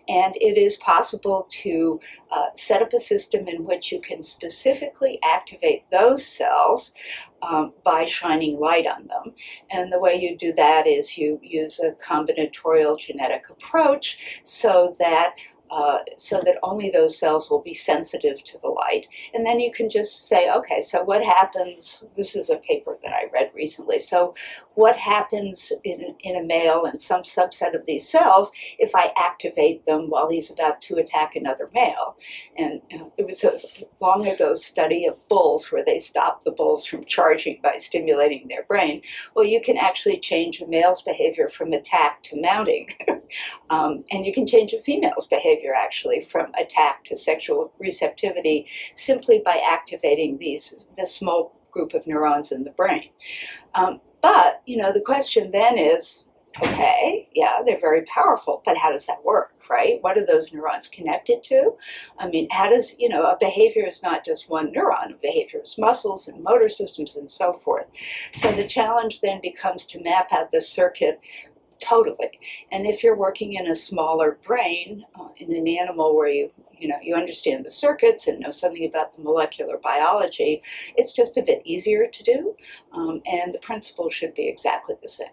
and 0.08 0.34
it 0.36 0.58
is 0.58 0.76
possible 0.76 1.46
to 1.50 2.00
uh, 2.30 2.46
set 2.54 2.82
up 2.82 2.92
a 2.92 3.00
system 3.00 3.48
in 3.48 3.64
which 3.64 3.90
you 3.92 4.00
can 4.00 4.22
specifically 4.22 5.18
activate 5.24 5.90
those 5.90 6.26
cells 6.26 6.92
um, 7.42 7.72
by 7.84 8.04
shining 8.04 8.58
light 8.58 8.86
on 8.86 9.06
them. 9.06 9.34
And 9.70 9.92
the 9.92 10.00
way 10.00 10.14
you 10.20 10.36
do 10.36 10.52
that 10.54 10.86
is 10.86 11.16
you 11.16 11.38
use 11.42 11.80
a 11.80 11.92
combinatorial 11.92 12.98
genetic 12.98 13.48
approach 13.50 14.18
so 14.42 14.94
that 14.98 15.34
uh, 15.70 15.98
so 16.16 16.40
that 16.44 16.58
only 16.62 16.90
those 16.90 17.18
cells 17.18 17.50
will 17.50 17.60
be 17.60 17.74
sensitive 17.74 18.42
to 18.44 18.58
the 18.62 18.68
light. 18.68 19.06
And 19.34 19.44
then 19.44 19.60
you 19.60 19.72
can 19.72 19.90
just 19.90 20.28
say, 20.28 20.50
okay, 20.50 20.80
so 20.80 21.02
what 21.02 21.24
happens? 21.24 22.04
This 22.16 22.36
is 22.36 22.50
a 22.50 22.56
paper 22.56 22.96
that 23.02 23.12
I 23.12 23.24
read 23.32 23.50
recently. 23.54 23.98
So, 23.98 24.34
what 24.74 24.96
happens 24.96 25.72
in, 25.84 26.14
in 26.20 26.36
a 26.36 26.44
male 26.44 26.84
and 26.84 27.00
some 27.00 27.22
subset 27.22 27.74
of 27.74 27.86
these 27.86 28.06
cells 28.06 28.52
if 28.78 28.94
I 28.94 29.10
activate 29.16 29.86
them 29.86 30.10
while 30.10 30.28
he's 30.28 30.50
about 30.50 30.82
to 30.82 30.96
attack 30.96 31.34
another 31.34 31.70
male? 31.74 32.16
And 32.58 32.82
there 33.16 33.26
was 33.26 33.42
a 33.42 33.58
long 34.02 34.28
ago 34.28 34.54
study 34.54 35.06
of 35.06 35.26
bulls 35.28 35.72
where 35.72 35.84
they 35.84 35.98
stopped 35.98 36.44
the 36.44 36.50
bulls 36.50 36.84
from 36.84 37.06
charging 37.06 37.58
by 37.62 37.78
stimulating 37.78 38.48
their 38.48 38.64
brain. 38.64 39.00
Well, 39.34 39.46
you 39.46 39.62
can 39.62 39.78
actually 39.78 40.20
change 40.20 40.60
a 40.60 40.66
male's 40.66 41.00
behavior 41.00 41.48
from 41.48 41.72
attack 41.72 42.22
to 42.24 42.40
mounting, 42.40 42.88
um, 43.70 44.04
and 44.10 44.26
you 44.26 44.32
can 44.32 44.46
change 44.46 44.74
a 44.74 44.82
female's 44.82 45.26
behavior 45.26 45.55
behavior 45.56 45.74
actually 45.74 46.20
from 46.20 46.52
attack 46.58 47.04
to 47.04 47.16
sexual 47.16 47.72
receptivity 47.78 48.66
simply 48.94 49.42
by 49.44 49.60
activating 49.68 50.38
these 50.38 50.86
this 50.96 51.14
small 51.14 51.58
group 51.70 51.94
of 51.94 52.06
neurons 52.06 52.52
in 52.52 52.64
the 52.64 52.70
brain. 52.70 53.10
Um, 53.74 54.00
but 54.22 54.62
you 54.66 54.76
know 54.76 54.92
the 54.92 55.00
question 55.00 55.50
then 55.50 55.78
is, 55.78 56.26
okay, 56.62 57.28
yeah, 57.34 57.58
they're 57.64 57.80
very 57.80 58.02
powerful, 58.02 58.62
but 58.64 58.76
how 58.76 58.92
does 58.92 59.06
that 59.06 59.24
work? 59.24 59.52
right? 59.68 60.00
What 60.00 60.16
are 60.16 60.24
those 60.24 60.52
neurons 60.52 60.86
connected 60.86 61.42
to? 61.44 61.72
I 62.20 62.28
mean, 62.28 62.48
how 62.52 62.70
does, 62.70 62.94
you 63.00 63.08
know, 63.08 63.24
a 63.24 63.36
behavior 63.38 63.84
is 63.84 64.00
not 64.00 64.24
just 64.24 64.48
one 64.48 64.72
neuron, 64.72 65.12
a 65.12 65.16
behavior 65.20 65.60
is 65.60 65.76
muscles 65.76 66.28
and 66.28 66.40
motor 66.40 66.68
systems 66.68 67.16
and 67.16 67.28
so 67.28 67.54
forth. 67.64 67.86
So 68.32 68.52
the 68.52 68.64
challenge 68.66 69.22
then 69.22 69.40
becomes 69.40 69.86
to 69.86 70.02
map 70.02 70.28
out 70.32 70.52
the 70.52 70.60
circuit 70.60 71.20
totally. 71.80 72.38
And 72.72 72.86
if 72.86 73.02
you're 73.02 73.16
working 73.16 73.54
in 73.54 73.66
a 73.68 73.74
smaller 73.74 74.38
brain, 74.42 75.04
uh, 75.18 75.28
in 75.36 75.54
an 75.54 75.68
animal 75.68 76.16
where 76.16 76.28
you 76.28 76.50
you 76.78 76.88
know 76.88 76.96
you 77.02 77.14
understand 77.14 77.64
the 77.64 77.70
circuits 77.70 78.26
and 78.26 78.40
know 78.40 78.50
something 78.50 78.86
about 78.86 79.14
the 79.14 79.22
molecular 79.22 79.78
biology, 79.78 80.62
it's 80.96 81.12
just 81.12 81.36
a 81.36 81.42
bit 81.42 81.62
easier 81.64 82.06
to 82.06 82.22
do, 82.22 82.54
um, 82.92 83.22
and 83.26 83.54
the 83.54 83.58
principle 83.58 84.10
should 84.10 84.34
be 84.34 84.48
exactly 84.48 84.94
the 85.02 85.08
same. 85.08 85.28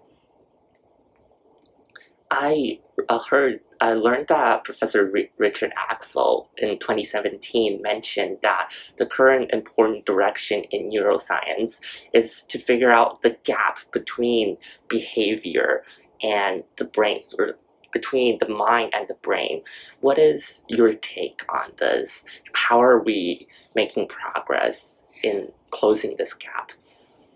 I 2.34 2.80
uh, 3.10 3.20
heard, 3.20 3.60
I 3.80 3.94
learned 3.94 4.28
that 4.30 4.64
Professor 4.64 5.12
R- 5.16 5.30
Richard 5.38 5.72
Axel 5.78 6.50
in 6.58 6.80
2017 6.80 7.80
mentioned 7.80 8.40
that 8.42 8.72
the 8.98 9.06
current 9.06 9.52
important 9.54 10.08
direction 10.08 10.64
in 10.72 10.90
neuroscience 10.90 11.80
is 12.12 12.44
to 12.48 12.58
figure 12.58 12.90
out 12.90 13.22
the 13.22 13.38
gap 13.44 13.78
between 13.92 14.58
behavior 14.88 15.84
and 16.24 16.64
the 16.78 16.86
brain, 16.86 17.22
of 17.40 17.56
between 17.94 18.40
the 18.40 18.50
mind 18.50 18.92
and 18.96 19.08
the 19.08 19.14
brain. 19.22 19.62
What 20.02 20.18
is 20.18 20.62
your 20.68 20.94
take 20.96 21.42
on 21.48 21.72
this? 21.80 22.26
How 22.54 22.82
are 22.82 23.00
we 23.00 23.48
making 23.76 24.08
progress 24.08 24.90
in 25.24 25.52
closing 25.70 26.16
this 26.18 26.34
gap? 26.34 26.72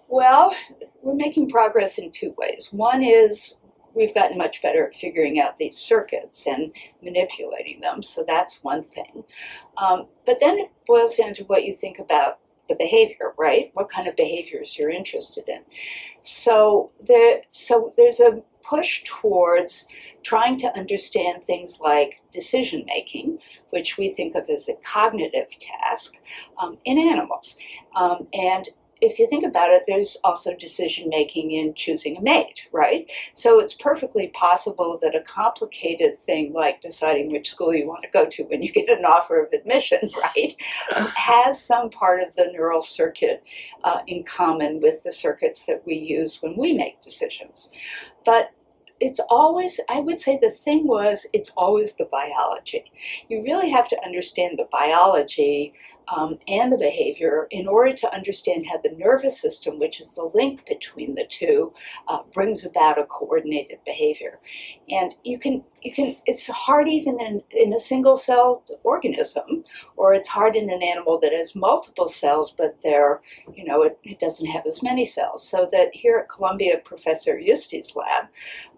Well, 0.10 0.56
we're 1.02 1.16
making 1.16 1.50
progress 1.50 1.98
in 1.98 2.12
two 2.12 2.34
ways. 2.38 2.70
One 2.72 3.04
is 3.04 3.56
we've 3.94 4.14
gotten 4.14 4.38
much 4.38 4.62
better 4.62 4.88
at 4.88 4.96
figuring 4.96 5.40
out 5.40 5.58
these 5.58 5.78
circuits 5.78 6.48
and 6.48 6.72
manipulating 7.04 7.82
them, 7.82 8.02
so 8.02 8.24
that's 8.26 8.60
one 8.64 8.84
thing. 8.86 9.24
Um, 9.78 10.08
but 10.26 10.38
then 10.40 10.58
it 10.60 10.70
boils 10.86 11.16
down 11.16 11.34
to 11.36 11.44
what 11.44 11.66
you 11.66 11.74
think 11.74 12.00
about 12.00 12.40
the 12.68 12.76
behavior, 12.76 13.34
right? 13.38 13.72
What 13.74 13.90
kind 13.90 14.08
of 14.08 14.16
behaviors 14.16 14.78
you're 14.78 14.90
interested 14.90 15.48
in. 15.48 15.62
So 16.22 16.92
there, 17.08 17.42
so 17.50 17.94
there's 17.98 18.20
a 18.20 18.42
push 18.68 19.04
towards 19.06 19.86
trying 20.24 20.58
to 20.60 20.68
understand 20.78 21.44
things 21.44 21.80
like 21.82 22.22
decision 22.32 22.84
making, 22.86 23.40
which 23.70 23.98
we 23.98 24.14
think 24.14 24.36
of 24.36 24.50
as 24.50 24.68
a 24.68 24.76
cognitive 24.84 25.48
task, 25.60 26.16
um, 26.62 26.78
in 26.86 26.98
animals. 26.98 27.56
Um, 27.96 28.28
and 28.34 28.68
if 29.02 29.20
you 29.20 29.28
think 29.28 29.46
about 29.46 29.72
it, 29.72 29.84
there's 29.88 30.18
also 30.24 30.56
decision 30.56 31.10
making 31.10 31.52
in 31.52 31.74
choosing 31.74 32.18
a 32.18 32.22
mate, 32.22 32.68
right? 32.72 33.10
So 33.34 33.60
it's 33.60 33.74
perfectly 33.74 34.30
possible 34.30 34.98
that 35.02 35.16
a 35.16 35.22
complicated 35.22 36.20
thing 36.20 36.54
like 36.54 36.82
deciding 36.82 37.32
which 37.32 37.50
school 37.50 37.74
you 37.74 37.88
want 37.88 38.04
to 38.04 38.10
go 38.10 38.26
to 38.26 38.44
when 38.44 38.62
you 38.62 38.72
get 38.72 38.90
an 38.90 39.06
offer 39.06 39.44
of 39.44 39.54
admission, 39.54 40.10
right, 40.22 40.56
has 41.16 41.62
some 41.62 41.90
part 41.90 42.22
of 42.22 42.36
the 42.36 42.46
neural 42.52 42.82
circuit 42.82 43.44
uh, 43.84 44.00
in 44.08 44.24
common 44.24 44.82
with 44.82 45.04
the 45.04 45.12
circuits 45.12 45.66
that 45.66 45.84
we 45.86 45.96
use 45.96 46.42
when 46.42 46.56
we 46.58 46.74
make 46.74 47.02
decisions. 47.02 47.72
But 48.26 48.52
it's 49.00 49.20
always, 49.30 49.80
I 49.90 50.00
would 50.00 50.20
say 50.20 50.40
the 50.42 50.52
thing 50.52 50.88
was, 50.88 51.26
it's 51.34 51.52
always 51.56 51.94
the 51.94 52.06
biology. 52.06 52.92
You 53.30 53.44
really 53.44 53.70
have 53.70 53.88
to 53.90 54.04
understand 54.04 54.58
the 54.58 54.68
biology 54.72 55.74
um, 56.16 56.40
and 56.48 56.72
the 56.72 56.78
behavior 56.78 57.48
in 57.52 57.68
order 57.68 57.94
to 57.94 58.14
understand 58.14 58.66
how 58.70 58.78
the 58.78 58.96
nervous 58.98 59.40
system, 59.40 59.80
which 59.80 60.00
is 60.00 60.16
the 60.16 60.30
link 60.34 60.66
between 60.68 61.16
the 61.16 61.26
two, 61.30 61.74
uh, 62.08 62.20
brings 62.34 62.66
about 62.66 63.00
a 63.00 63.06
coordinated 63.06 63.80
behavior. 63.86 64.40
And 64.90 65.14
you 65.24 65.38
can, 65.40 65.64
you 65.82 65.94
can, 65.94 66.16
it's 66.26 66.48
hard 66.48 66.88
even 66.88 67.20
in, 67.20 67.44
in 67.52 67.74
a 67.74 67.80
single 67.80 68.18
celled 68.18 68.70
organism, 68.84 69.64
or 69.96 70.14
it's 70.14 70.30
hard 70.30 70.56
in 70.56 70.70
an 70.70 70.82
animal 70.82 71.20
that 71.20 71.34
has 71.34 71.56
multiple 71.56 72.08
cells, 72.08 72.54
but 72.58 72.78
they're, 72.84 73.22
you 73.54 73.66
know, 73.66 73.84
it, 73.84 74.00
it 74.04 74.20
doesn't 74.20 74.48
have 74.48 74.66
as 74.66 74.82
many 74.82 75.06
cells. 75.06 75.48
So 75.48 75.68
that 75.72 75.90
here 75.94 76.18
at 76.18 76.30
Columbia, 76.30 76.82
Professor 76.84 77.38
Yuste's 77.38 77.96
lab 77.96 78.26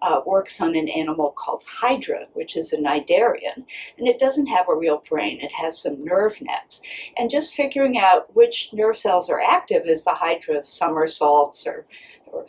uh, 0.02 0.20
works 0.26 0.60
on 0.60 0.74
an 0.74 0.88
animal 0.88 1.32
called 1.36 1.64
Hydra, 1.64 2.26
which 2.32 2.56
is 2.56 2.72
a 2.72 2.76
cnidarian, 2.76 3.64
and 3.98 4.08
it 4.08 4.18
doesn't 4.18 4.46
have 4.46 4.68
a 4.68 4.74
real 4.74 5.02
brain. 5.08 5.40
It 5.40 5.52
has 5.52 5.80
some 5.80 6.04
nerve 6.04 6.40
nets 6.40 6.80
and 7.20 7.28
just 7.28 7.52
figuring 7.52 7.98
out 7.98 8.34
which 8.34 8.70
nerve 8.72 8.96
cells 8.96 9.28
are 9.28 9.42
active 9.42 9.86
as 9.86 10.04
the 10.04 10.14
hydra 10.14 10.62
somersaults 10.62 11.66
or 11.66 11.86
or, 12.32 12.46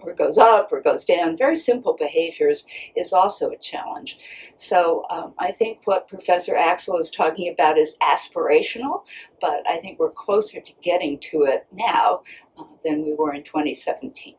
or, 0.00 0.14
goes 0.14 0.38
up 0.38 0.72
or 0.72 0.80
goes 0.80 1.04
down, 1.04 1.36
very 1.36 1.56
simple 1.56 1.94
behaviors 1.94 2.64
is 2.96 3.12
also 3.12 3.50
a 3.50 3.58
challenge. 3.58 4.16
So 4.56 5.04
um, 5.10 5.34
I 5.38 5.52
think 5.52 5.80
what 5.84 6.08
Professor 6.08 6.56
Axel 6.56 6.96
is 6.96 7.10
talking 7.10 7.52
about 7.52 7.76
is 7.76 7.98
aspirational, 8.00 9.02
but 9.42 9.62
I 9.68 9.76
think 9.76 9.98
we're 9.98 10.10
closer 10.10 10.58
to 10.58 10.72
getting 10.82 11.18
to 11.18 11.42
it 11.42 11.66
now 11.70 12.22
uh, 12.58 12.64
than 12.82 13.04
we 13.04 13.12
were 13.12 13.34
in 13.34 13.44
2017 13.44 14.36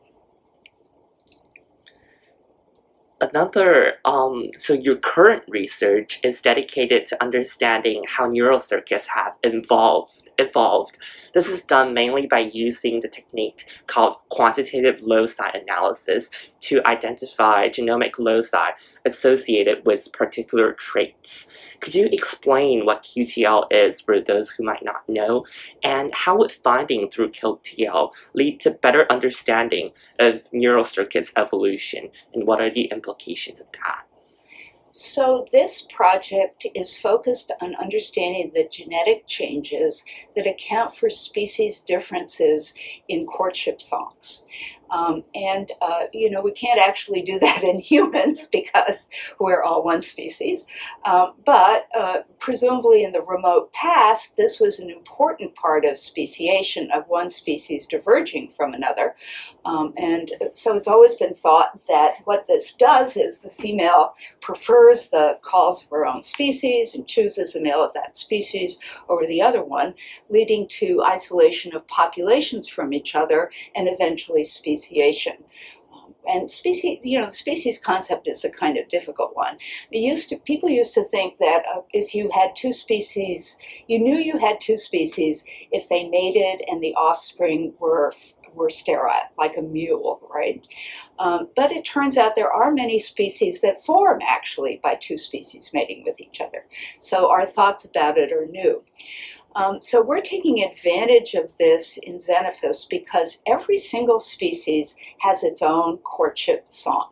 another 3.20 3.94
um, 4.04 4.50
so 4.58 4.72
your 4.72 4.96
current 4.96 5.42
research 5.48 6.20
is 6.22 6.40
dedicated 6.40 7.06
to 7.06 7.22
understanding 7.22 8.04
how 8.08 8.26
neural 8.26 8.60
circuits 8.60 9.06
have 9.06 9.34
evolved 9.42 10.25
evolved. 10.38 10.96
This 11.34 11.48
is 11.48 11.64
done 11.64 11.94
mainly 11.94 12.26
by 12.26 12.50
using 12.52 13.00
the 13.00 13.08
technique 13.08 13.66
called 13.86 14.16
quantitative 14.28 15.00
loci 15.00 15.48
analysis 15.54 16.30
to 16.62 16.86
identify 16.86 17.68
genomic 17.68 18.18
loci 18.18 18.70
associated 19.04 19.84
with 19.84 20.12
particular 20.12 20.72
traits. 20.72 21.46
Could 21.80 21.94
you 21.94 22.08
explain 22.10 22.84
what 22.84 23.04
QTL 23.04 23.66
is 23.70 24.00
for 24.00 24.20
those 24.20 24.50
who 24.50 24.64
might 24.64 24.84
not 24.84 25.08
know, 25.08 25.44
and 25.82 26.14
how 26.14 26.38
would 26.38 26.52
finding 26.52 27.10
through 27.10 27.30
QTL 27.30 28.10
lead 28.34 28.60
to 28.60 28.70
better 28.70 29.06
understanding 29.10 29.92
of 30.18 30.42
neural 30.52 30.84
circuits 30.84 31.32
evolution, 31.36 32.10
and 32.32 32.46
what 32.46 32.60
are 32.60 32.70
the 32.70 32.86
implications 32.86 33.60
of 33.60 33.66
that? 33.72 34.04
So, 34.98 35.46
this 35.52 35.82
project 35.82 36.66
is 36.74 36.96
focused 36.96 37.52
on 37.60 37.74
understanding 37.74 38.52
the 38.54 38.66
genetic 38.66 39.26
changes 39.26 40.02
that 40.34 40.46
account 40.46 40.96
for 40.96 41.10
species 41.10 41.82
differences 41.82 42.72
in 43.06 43.26
courtship 43.26 43.82
songs. 43.82 44.46
Um, 44.90 45.24
and, 45.34 45.70
uh, 45.80 46.04
you 46.12 46.30
know, 46.30 46.42
we 46.42 46.52
can't 46.52 46.80
actually 46.80 47.22
do 47.22 47.38
that 47.46 47.62
in 47.62 47.80
humans 47.80 48.46
because 48.52 49.08
we're 49.38 49.62
all 49.62 49.82
one 49.82 50.02
species. 50.02 50.66
Um, 51.04 51.34
but 51.44 51.88
uh, 51.96 52.18
presumably 52.38 53.04
in 53.04 53.12
the 53.12 53.22
remote 53.22 53.72
past, 53.72 54.36
this 54.36 54.60
was 54.60 54.78
an 54.78 54.90
important 54.90 55.54
part 55.54 55.84
of 55.84 55.98
speciation, 55.98 56.90
of 56.92 57.04
one 57.08 57.30
species 57.30 57.86
diverging 57.86 58.52
from 58.56 58.74
another. 58.74 59.14
Um, 59.64 59.92
and 59.96 60.30
so 60.52 60.76
it's 60.76 60.86
always 60.86 61.14
been 61.16 61.34
thought 61.34 61.80
that 61.88 62.18
what 62.24 62.46
this 62.46 62.72
does 62.72 63.16
is 63.16 63.42
the 63.42 63.50
female 63.50 64.14
prefers 64.40 65.08
the 65.08 65.38
calls 65.42 65.82
of 65.82 65.90
her 65.90 66.06
own 66.06 66.22
species 66.22 66.94
and 66.94 67.08
chooses 67.08 67.52
the 67.52 67.60
male 67.60 67.82
of 67.82 67.92
that 67.94 68.16
species 68.16 68.78
over 69.08 69.26
the 69.26 69.42
other 69.42 69.64
one, 69.64 69.94
leading 70.30 70.68
to 70.68 71.02
isolation 71.02 71.74
of 71.74 71.86
populations 71.88 72.68
from 72.68 72.92
each 72.92 73.16
other 73.16 73.50
and 73.74 73.88
eventually 73.88 74.44
speciation. 74.76 75.34
Um, 75.92 76.14
and 76.28 76.50
species, 76.50 76.98
you 77.02 77.20
know, 77.20 77.28
species 77.28 77.78
concept 77.78 78.28
is 78.28 78.44
a 78.44 78.50
kind 78.50 78.76
of 78.76 78.88
difficult 78.88 79.34
one. 79.34 79.56
It 79.90 79.98
used 79.98 80.28
to, 80.30 80.36
people 80.36 80.68
used 80.68 80.94
to 80.94 81.04
think 81.04 81.38
that 81.38 81.62
uh, 81.74 81.82
if 81.92 82.14
you 82.14 82.30
had 82.34 82.54
two 82.56 82.72
species, 82.72 83.56
you 83.86 83.98
knew 83.98 84.16
you 84.16 84.38
had 84.38 84.60
two 84.60 84.76
species 84.76 85.44
if 85.72 85.88
they 85.88 86.08
mated 86.08 86.64
and 86.68 86.82
the 86.82 86.94
offspring 86.94 87.72
were 87.78 88.12
were 88.54 88.70
sterile, 88.70 89.28
like 89.36 89.58
a 89.58 89.60
mule, 89.60 90.18
right? 90.34 90.66
Um, 91.18 91.48
but 91.54 91.72
it 91.72 91.84
turns 91.84 92.16
out 92.16 92.34
there 92.34 92.50
are 92.50 92.72
many 92.72 92.98
species 92.98 93.60
that 93.60 93.84
form 93.84 94.20
actually 94.26 94.80
by 94.82 94.94
two 94.94 95.18
species 95.18 95.70
mating 95.74 96.04
with 96.06 96.18
each 96.20 96.40
other. 96.40 96.64
So 96.98 97.30
our 97.30 97.44
thoughts 97.44 97.84
about 97.84 98.16
it 98.16 98.32
are 98.32 98.46
new. 98.46 98.82
Um, 99.56 99.78
so 99.80 100.02
we're 100.02 100.20
taking 100.20 100.62
advantage 100.62 101.32
of 101.32 101.56
this 101.56 101.98
in 102.02 102.18
Xenopus 102.18 102.86
because 102.90 103.38
every 103.46 103.78
single 103.78 104.18
species 104.18 104.96
has 105.20 105.42
its 105.42 105.62
own 105.62 105.96
courtship 105.98 106.66
song. 106.68 107.08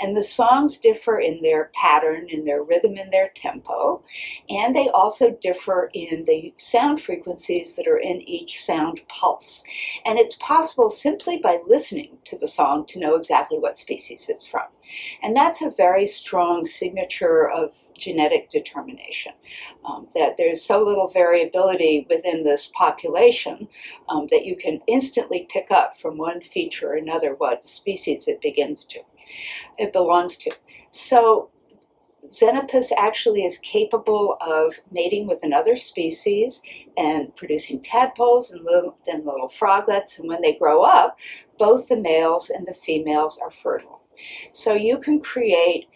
And 0.00 0.16
the 0.16 0.22
songs 0.22 0.78
differ 0.78 1.18
in 1.18 1.42
their 1.42 1.70
pattern, 1.74 2.28
in 2.28 2.44
their 2.44 2.62
rhythm, 2.62 2.96
in 2.96 3.10
their 3.10 3.30
tempo, 3.34 4.02
and 4.48 4.74
they 4.74 4.88
also 4.90 5.36
differ 5.42 5.90
in 5.92 6.24
the 6.24 6.54
sound 6.56 7.02
frequencies 7.02 7.74
that 7.76 7.88
are 7.88 7.98
in 7.98 8.22
each 8.22 8.62
sound 8.62 9.00
pulse. 9.08 9.64
And 10.06 10.18
it's 10.18 10.36
possible 10.36 10.90
simply 10.90 11.38
by 11.38 11.58
listening 11.66 12.16
to 12.26 12.38
the 12.38 12.46
song 12.46 12.86
to 12.86 13.00
know 13.00 13.16
exactly 13.16 13.58
what 13.58 13.76
species 13.76 14.28
it's 14.28 14.46
from. 14.46 14.68
And 15.22 15.36
that's 15.36 15.60
a 15.60 15.74
very 15.76 16.06
strong 16.06 16.64
signature 16.64 17.50
of 17.50 17.72
genetic 17.98 18.50
determination. 18.50 19.32
Um, 19.84 20.08
that 20.14 20.36
there's 20.36 20.62
so 20.62 20.82
little 20.82 21.08
variability 21.08 22.06
within 22.08 22.44
this 22.44 22.70
population 22.74 23.68
um, 24.08 24.26
that 24.30 24.44
you 24.44 24.56
can 24.56 24.80
instantly 24.86 25.46
pick 25.50 25.70
up 25.70 26.00
from 26.00 26.16
one 26.16 26.40
feature 26.40 26.92
or 26.92 26.96
another 26.96 27.34
what 27.34 27.66
species 27.66 28.28
it 28.28 28.40
begins 28.40 28.84
to, 28.86 29.00
it 29.78 29.92
belongs 29.92 30.36
to. 30.38 30.50
So 30.90 31.50
Xenopus 32.28 32.92
actually 32.96 33.44
is 33.44 33.58
capable 33.58 34.36
of 34.40 34.74
mating 34.90 35.26
with 35.26 35.42
another 35.42 35.76
species 35.76 36.62
and 36.96 37.34
producing 37.36 37.80
tadpoles 37.80 38.50
and 38.50 38.64
little, 38.64 38.98
then 39.06 39.24
little 39.24 39.48
froglets. 39.48 40.18
And 40.18 40.28
when 40.28 40.42
they 40.42 40.54
grow 40.54 40.82
up, 40.82 41.16
both 41.58 41.88
the 41.88 41.96
males 41.96 42.50
and 42.50 42.66
the 42.66 42.74
females 42.74 43.38
are 43.38 43.50
fertile. 43.50 44.02
So 44.50 44.74
you 44.74 44.98
can 44.98 45.20
create 45.20 45.88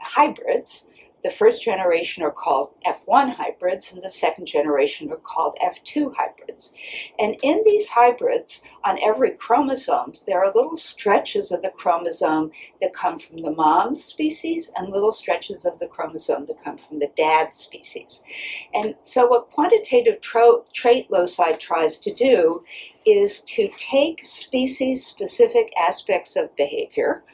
hybrids 0.00 0.86
the 1.22 1.30
first 1.30 1.62
generation 1.62 2.22
are 2.22 2.30
called 2.30 2.74
F1 2.86 3.34
hybrids, 3.34 3.92
and 3.92 4.02
the 4.02 4.10
second 4.10 4.46
generation 4.46 5.10
are 5.10 5.16
called 5.16 5.56
F2 5.62 6.14
hybrids. 6.16 6.72
And 7.18 7.36
in 7.42 7.62
these 7.64 7.88
hybrids, 7.88 8.62
on 8.84 8.98
every 9.02 9.32
chromosome, 9.32 10.14
there 10.26 10.42
are 10.44 10.52
little 10.54 10.76
stretches 10.76 11.52
of 11.52 11.62
the 11.62 11.70
chromosome 11.70 12.50
that 12.80 12.94
come 12.94 13.18
from 13.18 13.42
the 13.42 13.50
mom 13.50 13.96
species 13.96 14.70
and 14.76 14.92
little 14.92 15.12
stretches 15.12 15.64
of 15.64 15.78
the 15.78 15.86
chromosome 15.86 16.46
that 16.46 16.62
come 16.62 16.78
from 16.78 16.98
the 16.98 17.10
dad 17.16 17.54
species. 17.54 18.22
And 18.74 18.94
so, 19.02 19.26
what 19.26 19.50
quantitative 19.50 20.20
trait 20.20 21.10
loci 21.10 21.52
tries 21.52 21.98
to 21.98 22.14
do 22.14 22.62
is 23.06 23.40
to 23.42 23.70
take 23.78 24.24
species 24.24 25.04
specific 25.04 25.72
aspects 25.78 26.36
of 26.36 26.54
behavior 26.56 27.24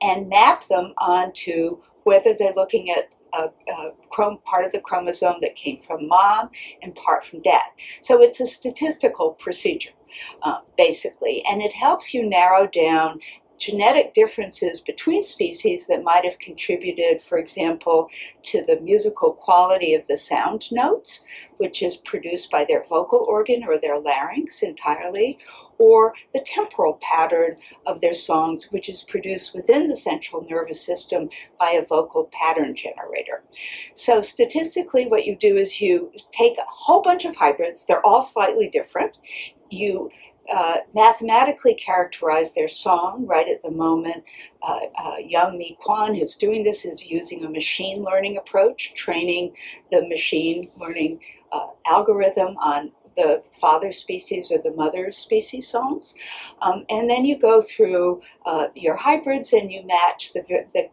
and 0.00 0.28
map 0.28 0.66
them 0.68 0.92
onto 0.98 1.78
whether 2.04 2.34
they're 2.34 2.54
looking 2.54 2.90
at 2.90 3.08
a, 3.34 3.44
a 3.70 3.92
chrom- 4.12 4.42
part 4.44 4.64
of 4.64 4.72
the 4.72 4.80
chromosome 4.80 5.40
that 5.40 5.56
came 5.56 5.80
from 5.80 6.08
mom 6.08 6.50
and 6.82 6.94
part 6.94 7.24
from 7.24 7.42
dad. 7.42 7.62
So 8.00 8.22
it's 8.22 8.40
a 8.40 8.46
statistical 8.46 9.32
procedure, 9.32 9.92
uh, 10.42 10.60
basically, 10.76 11.44
and 11.50 11.62
it 11.62 11.72
helps 11.72 12.12
you 12.14 12.28
narrow 12.28 12.66
down 12.66 13.20
genetic 13.58 14.12
differences 14.12 14.80
between 14.80 15.22
species 15.22 15.86
that 15.86 16.02
might 16.02 16.24
have 16.24 16.38
contributed, 16.40 17.22
for 17.22 17.38
example, 17.38 18.08
to 18.42 18.64
the 18.64 18.80
musical 18.80 19.32
quality 19.32 19.94
of 19.94 20.04
the 20.08 20.16
sound 20.16 20.64
notes, 20.72 21.20
which 21.58 21.80
is 21.80 21.96
produced 21.96 22.50
by 22.50 22.64
their 22.64 22.84
vocal 22.88 23.24
organ 23.28 23.62
or 23.62 23.78
their 23.78 24.00
larynx 24.00 24.64
entirely, 24.64 25.38
or 25.82 26.14
the 26.32 26.40
temporal 26.46 26.96
pattern 27.02 27.56
of 27.86 28.00
their 28.00 28.14
songs, 28.14 28.70
which 28.70 28.88
is 28.88 29.02
produced 29.02 29.52
within 29.52 29.88
the 29.88 29.96
central 29.96 30.46
nervous 30.48 30.80
system 30.80 31.28
by 31.58 31.70
a 31.70 31.84
vocal 31.84 32.30
pattern 32.32 32.72
generator. 32.72 33.42
So, 33.94 34.20
statistically, 34.20 35.08
what 35.08 35.26
you 35.26 35.34
do 35.34 35.56
is 35.56 35.80
you 35.80 36.12
take 36.30 36.56
a 36.56 36.64
whole 36.68 37.02
bunch 37.02 37.24
of 37.24 37.34
hybrids, 37.34 37.84
they're 37.84 38.06
all 38.06 38.22
slightly 38.22 38.68
different. 38.68 39.18
You 39.70 40.08
uh, 40.54 40.76
mathematically 40.94 41.74
characterize 41.74 42.54
their 42.54 42.68
song 42.68 43.26
right 43.26 43.48
at 43.48 43.60
the 43.62 43.70
moment. 43.72 44.22
Uh, 44.62 44.80
uh, 44.96 45.16
Young-Mi 45.18 45.76
Kwon, 45.84 46.16
who's 46.16 46.36
doing 46.36 46.62
this, 46.62 46.84
is 46.84 47.10
using 47.10 47.44
a 47.44 47.50
machine 47.50 48.04
learning 48.04 48.36
approach, 48.36 48.94
training 48.94 49.52
the 49.90 50.06
machine 50.08 50.70
learning 50.78 51.18
uh, 51.50 51.66
algorithm 51.86 52.56
on 52.58 52.92
the 53.16 53.42
father 53.60 53.92
species 53.92 54.50
or 54.50 54.58
the 54.58 54.72
mother 54.72 55.12
species 55.12 55.68
songs. 55.68 56.14
Um, 56.60 56.84
and 56.90 57.08
then 57.08 57.24
you 57.24 57.38
go 57.38 57.60
through 57.60 58.22
uh, 58.46 58.68
your 58.74 58.96
hybrids 58.96 59.52
and 59.52 59.70
you 59.70 59.86
match 59.86 60.32
the, 60.32 60.42
the 60.72 60.88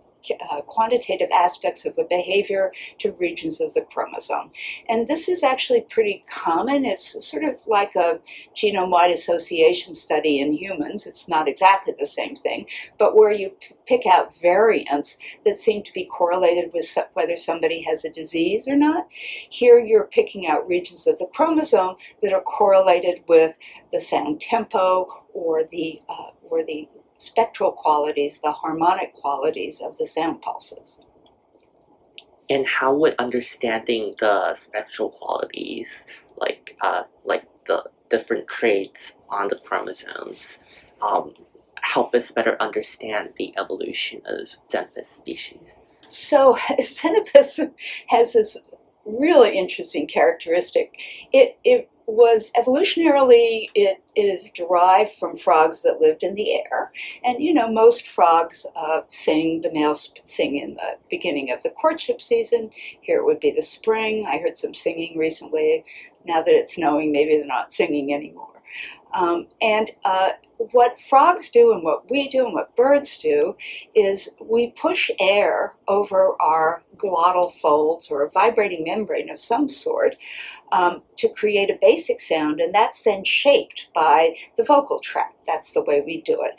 uh, 0.52 0.62
quantitative 0.62 1.30
aspects 1.34 1.86
of 1.86 1.98
a 1.98 2.04
behavior 2.04 2.72
to 3.00 3.12
regions 3.14 3.62
of 3.62 3.74
the 3.74 3.82
chromosome. 3.82 4.52
And 4.88 5.08
this 5.08 5.28
is 5.30 5.44
actually 5.44 5.82
pretty 5.82 6.24
common. 6.30 6.86
It's 6.86 7.26
sort 7.26 7.44
of 7.44 7.56
like 7.68 7.96
a 7.96 8.20
genome 8.56 8.90
wide 8.90 9.12
association 9.12 9.94
study 9.94 10.40
in 10.40 10.54
humans. 10.54 11.08
It's 11.08 11.28
not 11.28 11.48
exactly 11.48 11.94
the 11.98 12.06
same 12.06 12.36
thing, 12.36 12.66
but 12.98 13.16
where 13.16 13.32
you 13.32 13.50
p- 13.60 13.76
pick 13.88 14.06
out 14.06 14.38
variants 14.42 15.18
that 15.46 15.58
seem 15.58 15.84
to 15.84 15.94
be 15.94 16.06
correlated 16.06 16.72
with 16.74 16.86
so- 16.86 17.08
whether 17.14 17.38
somebody 17.38 17.82
has 17.84 18.06
a 18.06 18.10
disease 18.10 18.68
or 18.68 18.76
not. 18.76 19.08
Here 19.50 19.80
you're 19.80 20.08
picking 20.08 20.48
out 20.48 20.68
regions 20.68 21.08
of 21.08 21.18
the 21.18 21.28
chromosome 21.34 21.96
that 22.22 22.34
are 22.34 22.42
correlated 22.42 23.24
with 23.28 23.58
the 23.92 24.00
sound 24.00 24.42
tempo 24.42 25.08
or 25.34 25.64
the 25.72 26.02
uh, 26.10 26.32
or 26.50 26.64
the 26.64 26.88
spectral 27.20 27.74
qualities, 27.74 28.40
the 28.40 28.52
harmonic 28.52 29.14
qualities 29.14 29.82
of 29.82 29.98
the 29.98 30.06
sound 30.06 30.42
pulses. 30.42 30.98
And 32.50 32.66
how 32.66 32.96
would 32.96 33.14
understanding 33.20 34.16
the 34.20 34.56
spectral 34.56 35.10
qualities, 35.10 36.06
like 36.38 36.76
uh, 36.82 37.04
like 37.24 37.44
the 37.68 37.84
different 38.10 38.48
traits 38.48 39.12
on 39.30 39.50
the 39.50 39.58
chromosomes, 39.58 40.60
um, 41.02 41.34
help 41.82 42.16
us 42.16 42.32
better 42.32 42.58
understand 42.60 43.30
the 43.38 43.54
evolution 43.58 44.22
of 44.26 44.48
Xenopus 44.68 45.08
species? 45.16 45.78
So, 46.08 46.58
Xenopus 46.80 47.72
has 48.08 48.34
this 48.34 48.58
really 49.06 49.58
interesting 49.58 50.08
characteristic. 50.08 51.00
It, 51.32 51.58
it 51.64 51.90
was 52.12 52.52
evolutionarily 52.60 53.70
it, 53.76 54.02
it 54.16 54.22
is 54.22 54.52
derived 54.56 55.12
from 55.20 55.36
frogs 55.36 55.84
that 55.84 56.02
lived 56.02 56.24
in 56.24 56.36
the 56.36 56.56
air. 56.56 56.92
And 57.24 57.42
you 57.44 57.54
know 57.54 57.72
most 57.72 58.08
frogs 58.08 58.66
uh, 58.76 59.02
sing 59.10 59.62
the 59.62 59.72
males 59.72 60.14
sing 60.24 60.58
in 60.58 60.76
the 60.76 60.98
beginning 61.10 61.52
of 61.52 61.64
the 61.64 61.70
courtship 61.70 62.22
season. 62.22 62.70
Here 63.02 63.20
it 63.20 63.26
would 63.26 63.40
be 63.40 63.52
the 63.52 63.62
spring. 63.62 64.26
I 64.28 64.38
heard 64.38 64.58
some 64.58 64.74
singing 64.74 65.18
recently. 65.18 65.84
Now 66.26 66.42
that 66.42 66.54
it's 66.54 66.76
snowing 66.76 67.12
maybe 67.12 67.38
they're 67.38 67.46
not 67.46 67.72
singing 67.72 68.14
anymore 68.14 68.59
um, 69.14 69.48
and 69.62 69.92
uh, 70.06 70.32
what 70.72 71.00
frogs 71.00 71.50
do 71.50 71.72
and 71.72 71.84
what 71.84 72.10
we 72.10 72.28
do 72.28 72.46
and 72.46 72.54
what 72.54 72.76
birds 72.76 73.18
do 73.18 73.56
is 73.96 74.30
we 74.42 74.72
push 74.72 75.10
air 75.20 75.74
over 75.88 76.36
our 76.42 76.84
glottal 76.98 77.54
folds 77.54 78.12
or 78.12 78.24
a 78.24 78.30
vibrating 78.32 78.84
membrane 78.86 79.30
of 79.30 79.40
some 79.40 79.70
sort 79.70 80.16
um, 80.72 81.02
to 81.18 81.30
create 81.30 81.70
a 81.70 81.78
basic 81.82 82.22
sound, 82.22 82.60
and 82.60 82.74
that's 82.74 83.04
then 83.04 83.24
shaped 83.24 83.88
by 83.96 84.36
the 84.58 84.64
vocal 84.64 85.00
tract. 85.00 85.46
That's 85.46 85.74
the 85.74 85.84
way 85.84 86.02
we 86.02 86.22
do 86.22 86.42
it. 86.44 86.56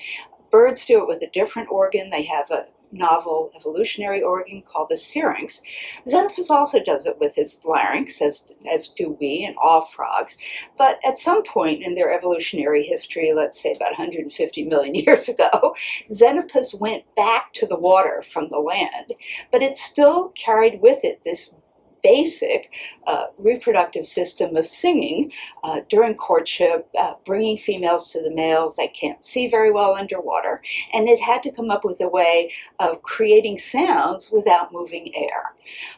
Birds 0.51 0.85
do 0.87 1.01
it 1.01 1.07
with 1.07 1.23
a 1.23 1.31
different 1.31 1.69
organ. 1.71 2.11
They 2.11 2.25
have 2.25 2.51
a 2.51 2.67
novel 2.93 3.51
evolutionary 3.57 4.23
organ 4.23 4.63
called 4.63 4.89
the 4.91 4.97
syrinx. 4.97 5.61
Xenopus 6.07 6.51
also 6.51 6.83
does 6.83 7.07
it 7.07 7.19
with 7.19 7.35
his 7.35 7.61
larynx, 7.65 8.21
as, 8.21 8.53
as 8.73 8.89
do 8.89 9.17
we 9.21 9.45
and 9.45 9.57
all 9.63 9.83
frogs. 9.83 10.37
But 10.77 10.99
at 11.05 11.19
some 11.19 11.43
point 11.43 11.83
in 11.83 11.95
their 11.95 12.13
evolutionary 12.13 12.85
history, 12.85 13.33
let's 13.35 13.61
say 13.61 13.73
about 13.73 13.93
150 13.93 14.65
million 14.65 14.95
years 15.07 15.29
ago, 15.29 15.75
Xenopus 16.11 16.79
went 16.79 17.05
back 17.17 17.53
to 17.55 17.67
the 17.67 17.79
water 17.79 18.23
from 18.31 18.49
the 18.49 18.59
land, 18.59 19.13
but 19.51 19.63
it 19.63 19.77
still 19.77 20.31
carried 20.31 20.81
with 20.81 21.05
it 21.05 21.23
this 21.25 21.55
basic 22.03 22.71
uh, 23.07 23.27
reproductive 23.39 24.07
system 24.07 24.57
of 24.57 24.67
singing 24.67 25.33
uh, 25.65 25.81
during 25.89 26.15
courtship, 26.15 26.89
uh, 26.99 27.15
bringing 27.25 27.57
females 27.57 28.13
to 28.13 28.23
the 28.23 28.31
males. 28.31 28.77
They 28.77 28.89
can't 28.89 29.23
see 29.23 29.49
very 29.49 29.73
well 29.73 29.95
underwater. 29.95 30.63
And 30.93 31.09
it 31.09 31.21
had 31.21 31.43
to 31.45 31.51
come 31.51 31.71
up 31.71 31.85
with 31.85 32.01
a 32.01 32.09
way 32.09 32.53
of 32.79 33.03
creating 33.03 33.59
sounds 33.59 34.31
without 34.31 34.73
moving 34.73 35.13
air. 35.17 35.55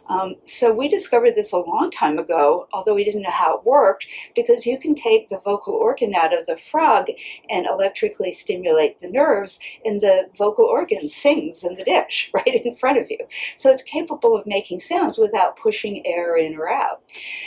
Um, 0.08 0.36
so 0.44 0.72
we 0.72 0.88
discovered 0.88 1.34
this 1.34 1.52
a 1.52 1.58
long 1.58 1.90
time 1.90 2.18
ago, 2.18 2.68
although 2.72 2.94
we 2.94 3.04
didn't 3.04 3.22
know 3.22 3.30
how 3.30 3.56
it 3.56 3.64
worked, 3.64 4.06
because 4.34 4.66
you 4.66 4.78
can 4.78 4.94
take 4.94 5.28
the 5.28 5.38
vocal 5.38 5.74
organ 5.74 6.14
out 6.14 6.36
of 6.36 6.46
the 6.46 6.56
frog 6.56 7.06
and 7.48 7.66
electrically 7.66 8.32
stimulate 8.32 9.00
the 9.00 9.08
nerves, 9.08 9.58
and 9.84 10.00
the 10.00 10.28
vocal 10.36 10.64
organ 10.64 11.08
sings 11.08 11.64
in 11.64 11.76
the 11.76 11.84
dish 11.84 12.30
right 12.34 12.62
in 12.64 12.74
front 12.76 12.98
of 12.98 13.10
you. 13.10 13.18
So 13.56 13.70
it's 13.70 13.82
capable 13.82 14.36
of 14.36 14.46
making 14.46 14.80
sounds 14.80 15.18
without 15.18 15.56
pushing 15.56 15.91
air 16.04 16.36
in 16.36 16.56
or 16.56 16.68
out. 16.68 17.02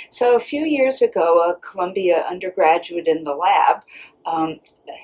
So 0.10 0.36
a 0.36 0.40
few 0.40 0.66
years 0.66 1.02
ago, 1.02 1.50
a 1.50 1.60
Columbia 1.60 2.26
undergraduate 2.30 3.08
in 3.08 3.24
the 3.24 3.34
lab 3.34 3.82
um, 4.26 4.60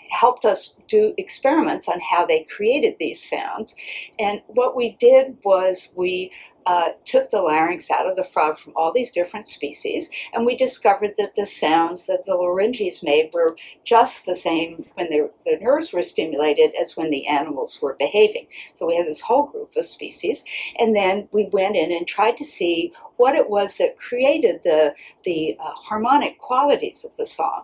helped 0.10 0.45
us 0.45 0.75
do 0.88 1.13
experiments 1.17 1.88
on 1.88 1.99
how 1.99 2.25
they 2.25 2.43
created 2.43 2.95
these 2.99 3.21
sounds. 3.21 3.75
And 4.19 4.41
what 4.47 4.75
we 4.75 4.91
did 4.99 5.38
was 5.43 5.89
we 5.95 6.32
uh, 6.65 6.89
took 7.06 7.30
the 7.30 7.41
larynx 7.41 7.89
out 7.89 8.08
of 8.08 8.15
the 8.15 8.24
frog 8.24 8.58
from 8.58 8.74
all 8.76 8.91
these 8.91 9.12
different 9.12 9.47
species, 9.47 10.10
and 10.34 10.45
we 10.45 10.56
discovered 10.56 11.13
that 11.17 11.36
the 11.36 11.45
sounds 11.45 12.08
that 12.08 12.26
the 12.26 12.34
larynges 12.34 13.04
made 13.04 13.30
were 13.34 13.56
just 13.84 14.26
the 14.26 14.36
same 14.36 14.86
when 14.95 15.10
the 15.10 15.30
nerves 15.62 15.93
were 15.93 16.02
stimulated 16.02 16.71
as 16.80 16.95
when 16.95 17.10
the 17.10 17.28
animals 17.28 17.82
were 17.82 17.95
behaving. 18.00 18.47
So 18.76 18.86
we 18.86 18.95
had 18.95 19.08
this 19.08 19.21
whole 19.21 19.47
group 19.47 19.76
of 19.76 19.86
species, 19.86 20.43
and 20.78 20.95
then 20.95 21.28
we 21.32 21.50
went 21.52 21.76
in 21.76 21.91
and 21.91 22.08
tried 22.08 22.38
to 22.38 22.45
see 22.45 22.93
what 23.17 23.36
it 23.36 23.50
was 23.50 23.78
that 23.78 23.97
created 23.97 24.62
the 24.63 24.93
the 25.24 25.56
uh, 25.60 25.71
harmonic 25.76 26.39
qualities 26.39 27.06
of 27.06 27.15
the 27.17 27.26
song. 27.26 27.63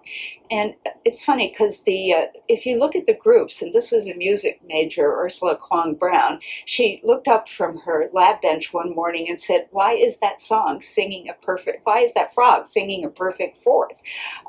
And 0.52 0.76
it's 1.04 1.24
funny 1.24 1.50
because 1.50 1.82
the 1.82 2.14
uh, 2.14 2.26
if 2.48 2.66
you 2.66 2.80
look 2.80 2.96
at 2.96 3.06
the 3.06 3.16
groups, 3.16 3.62
and 3.62 3.74
this 3.74 3.92
was 3.92 4.08
a 4.08 4.14
music 4.14 4.62
major, 4.68 5.12
Ursula 5.12 5.56
Kwong 5.56 5.96
Brown, 5.96 6.40
she 6.66 7.02
looked 7.04 7.28
up 7.28 7.50
from 7.50 7.78
her 7.80 8.10
lab 8.14 8.42
bench 8.42 8.72
one 8.72 8.87
morning 8.96 9.28
and 9.30 9.40
said, 9.40 9.68
"Why 9.72 9.94
is 9.94 10.20
that 10.20 10.40
song 10.42 10.82
singing 10.82 11.30
a 11.30 11.34
perfect? 11.34 11.86
Why 11.86 12.00
is 12.00 12.14
that 12.14 12.34
frog 12.34 12.68
singing 12.68 13.04
a 13.06 13.10
perfect 13.10 13.58
fourth? 13.64 13.98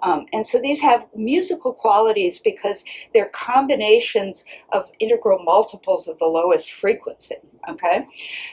Um, 0.02 0.26
and 0.32 0.46
so 0.46 0.58
these 0.58 0.80
have 0.80 1.06
musical 1.14 1.72
qualities 1.72 2.38
because 2.38 2.84
they're 3.14 3.30
combinations 3.30 4.44
of 4.72 4.90
integral 5.00 5.38
multiples 5.42 6.08
of 6.08 6.18
the 6.18 6.26
lowest 6.26 6.72
frequency. 6.72 7.36
Okay, 7.68 8.06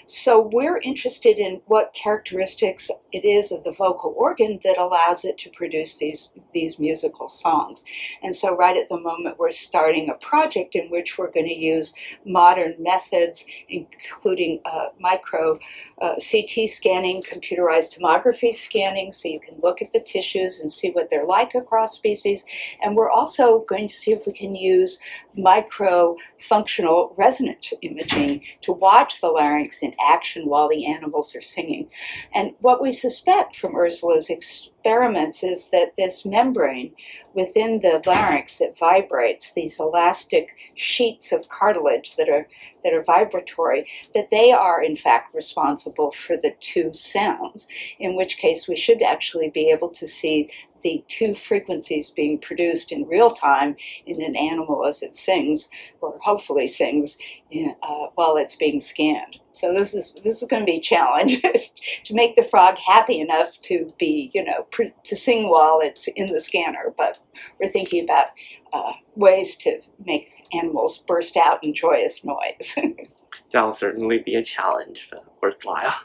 so 0.05 0.49
we're 0.51 0.79
interested 0.79 1.37
in 1.37 1.61
what 1.67 1.93
characteristics 1.93 2.91
it 3.13 3.23
is 3.23 3.49
of 3.49 3.63
the 3.63 3.71
vocal 3.71 4.13
organ 4.17 4.59
that 4.65 4.77
allows 4.77 5.23
it 5.23 5.37
to 5.37 5.49
produce 5.51 5.95
these 5.95 6.29
these 6.53 6.79
musical 6.79 7.29
songs. 7.29 7.85
And 8.21 8.35
so, 8.35 8.55
right 8.57 8.75
at 8.75 8.89
the 8.89 8.99
moment, 8.99 9.39
we're 9.39 9.51
starting 9.51 10.09
a 10.09 10.15
project 10.15 10.75
in 10.75 10.89
which 10.89 11.17
we're 11.17 11.31
going 11.31 11.47
to 11.47 11.55
use 11.55 11.93
modern 12.25 12.75
methods, 12.77 13.45
including 13.69 14.59
uh, 14.65 14.87
micro 14.99 15.59
uh, 16.01 16.15
CT 16.15 16.67
scanning, 16.67 17.23
computerized 17.23 17.97
tomography 17.97 18.53
scanning, 18.53 19.13
so 19.13 19.29
you 19.29 19.39
can 19.39 19.55
look 19.61 19.81
at 19.81 19.93
the 19.93 20.01
tissues 20.01 20.59
and 20.59 20.69
see 20.69 20.91
what 20.91 21.09
they're 21.09 21.25
like 21.25 21.55
across 21.55 21.95
species. 21.95 22.43
And 22.81 22.97
we're 22.97 23.11
also 23.11 23.59
going 23.69 23.87
to 23.87 23.93
see 23.93 24.11
if 24.11 24.25
we 24.27 24.33
can 24.33 24.55
use 24.55 24.99
micro 25.37 26.15
functional 26.39 27.13
resonance 27.17 27.73
imaging 27.81 28.41
to 28.61 28.71
watch 28.71 29.04
the 29.21 29.29
larynx 29.29 29.81
in 29.81 29.93
action 30.05 30.47
while 30.47 30.67
the 30.67 30.85
animals 30.85 31.35
are 31.35 31.41
singing. 31.41 31.89
And 32.33 32.53
what 32.59 32.81
we 32.81 32.91
suspect 32.91 33.55
from 33.55 33.75
Ursula's 33.75 34.29
experiments 34.29 35.43
is 35.43 35.69
that 35.71 35.93
this 35.97 36.25
membrane 36.25 36.93
within 37.33 37.79
the 37.81 38.01
larynx 38.05 38.57
that 38.57 38.77
vibrates, 38.77 39.53
these 39.53 39.79
elastic 39.79 40.55
sheets 40.73 41.31
of 41.31 41.49
cartilage 41.49 42.15
that 42.15 42.29
are 42.29 42.47
that 42.83 42.93
are 42.93 43.03
vibratory, 43.03 43.87
that 44.13 44.29
they 44.29 44.51
are 44.51 44.83
in 44.83 44.95
fact 44.95 45.33
responsible 45.33 46.11
for 46.11 46.37
the 46.37 46.53
two 46.59 46.93
sounds, 46.93 47.67
in 47.99 48.15
which 48.15 48.37
case 48.37 48.67
we 48.67 48.75
should 48.75 49.01
actually 49.01 49.49
be 49.49 49.71
able 49.71 49.89
to 49.89 50.07
see 50.07 50.49
the 50.85 51.03
two 51.07 51.33
frequencies 51.33 52.11
being 52.11 52.37
produced 52.37 52.91
in 52.91 53.07
real 53.07 53.31
time 53.31 53.75
in 54.05 54.21
an 54.21 54.35
animal 54.35 54.85
as 54.85 55.01
it 55.01 55.15
sings, 55.15 55.67
or 55.99 56.15
hopefully 56.21 56.67
sings, 56.67 57.17
uh, 57.51 58.05
while 58.13 58.37
it's 58.37 58.55
being 58.55 58.79
scanned. 58.79 59.39
So 59.51 59.73
this 59.73 59.95
is 59.95 60.15
this 60.23 60.43
is 60.43 60.47
going 60.47 60.61
to 60.61 60.71
be 60.71 60.77
a 60.77 60.81
challenge 60.81 61.41
to 62.03 62.13
make 62.13 62.35
the 62.35 62.43
frog 62.43 62.77
happy 62.77 63.19
enough 63.19 63.59
to 63.61 63.91
be, 63.97 64.29
you 64.35 64.43
know, 64.43 64.67
pr- 64.69 64.93
to 65.05 65.15
sing 65.15 65.49
while 65.49 65.79
it's 65.81 66.07
in 66.09 66.31
the 66.31 66.39
scanner. 66.39 66.93
But 66.95 67.17
we're 67.59 67.71
thinking 67.71 68.03
about 68.03 68.27
uh, 68.71 68.93
ways 69.15 69.55
to 69.57 69.79
make 70.05 70.29
animals 70.53 70.99
burst 71.07 71.35
out 71.35 71.63
in 71.63 71.73
joyous 71.73 72.23
noise. 72.23 72.77
That'll 73.51 73.73
certainly 73.73 74.19
be 74.23 74.35
a 74.35 74.43
challenge, 74.43 75.07
but 75.09 75.25
worthwhile. 75.41 75.95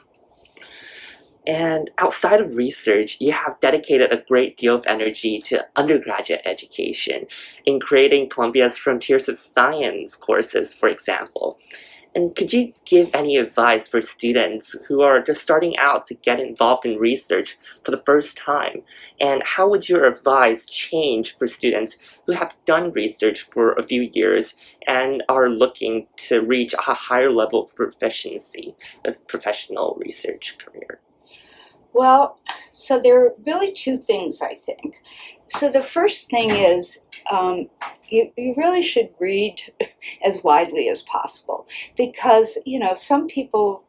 And 1.47 1.91
outside 1.99 2.41
of 2.41 2.55
research, 2.55 3.17
you 3.19 3.33
have 3.33 3.61
dedicated 3.61 4.13
a 4.13 4.23
great 4.29 4.59
deal 4.59 4.77
of 4.77 4.85
energy 4.87 5.41
to 5.47 5.67
undergraduate 5.75 6.43
education 6.45 7.27
in 7.65 7.81
creating 7.81 8.29
Columbia's 8.29 8.77
Frontiers 8.77 9.29
of 9.29 9.39
Science 9.39 10.15
courses, 10.17 10.75
for 10.75 10.89
example. 10.89 11.59
And 12.15 12.35
could 12.35 12.53
you 12.53 12.73
give 12.85 13.09
any 13.15 13.37
advice 13.37 13.87
for 13.87 14.03
students 14.03 14.75
who 14.89 15.01
are 15.01 15.23
just 15.23 15.43
starting 15.43 15.79
out 15.79 16.07
to 16.09 16.15
get 16.15 16.41
involved 16.41 16.85
in 16.85 16.99
research 16.99 17.57
for 17.85 17.93
the 17.93 18.03
first 18.05 18.37
time? 18.37 18.83
And 19.21 19.43
how 19.45 19.69
would 19.69 19.89
your 19.89 20.07
advice 20.07 20.69
change 20.69 21.37
for 21.39 21.47
students 21.47 21.97
who 22.27 22.33
have 22.33 22.57
done 22.67 22.93
research 22.93 23.47
for 23.53 23.75
a 23.75 23.85
few 23.85 24.11
years 24.13 24.57
and 24.89 25.23
are 25.29 25.49
looking 25.49 26.09
to 26.29 26.41
reach 26.41 26.75
a 26.75 26.95
higher 26.95 27.31
level 27.31 27.65
of 27.65 27.77
proficiency 27.77 28.75
of 29.05 29.27
professional 29.29 29.97
research 30.05 30.57
career? 30.59 31.01
Well, 31.93 32.39
so 32.73 33.01
there 33.01 33.21
are 33.21 33.35
really 33.47 33.73
two 33.73 33.97
things 33.97 34.41
I 34.41 34.55
think. 34.55 35.03
So 35.49 35.71
the 35.71 35.83
first 35.83 36.31
thing 36.31 36.51
is 36.51 37.01
um, 37.31 37.69
you, 38.09 38.31
you 38.37 38.55
really 38.57 38.83
should 38.83 39.11
read 39.19 39.61
as 40.25 40.43
widely 40.45 40.89
as 40.89 41.03
possible 41.03 41.67
because, 41.97 42.59
you 42.65 42.79
know, 42.79 42.95
some 42.95 43.27
people 43.27 43.85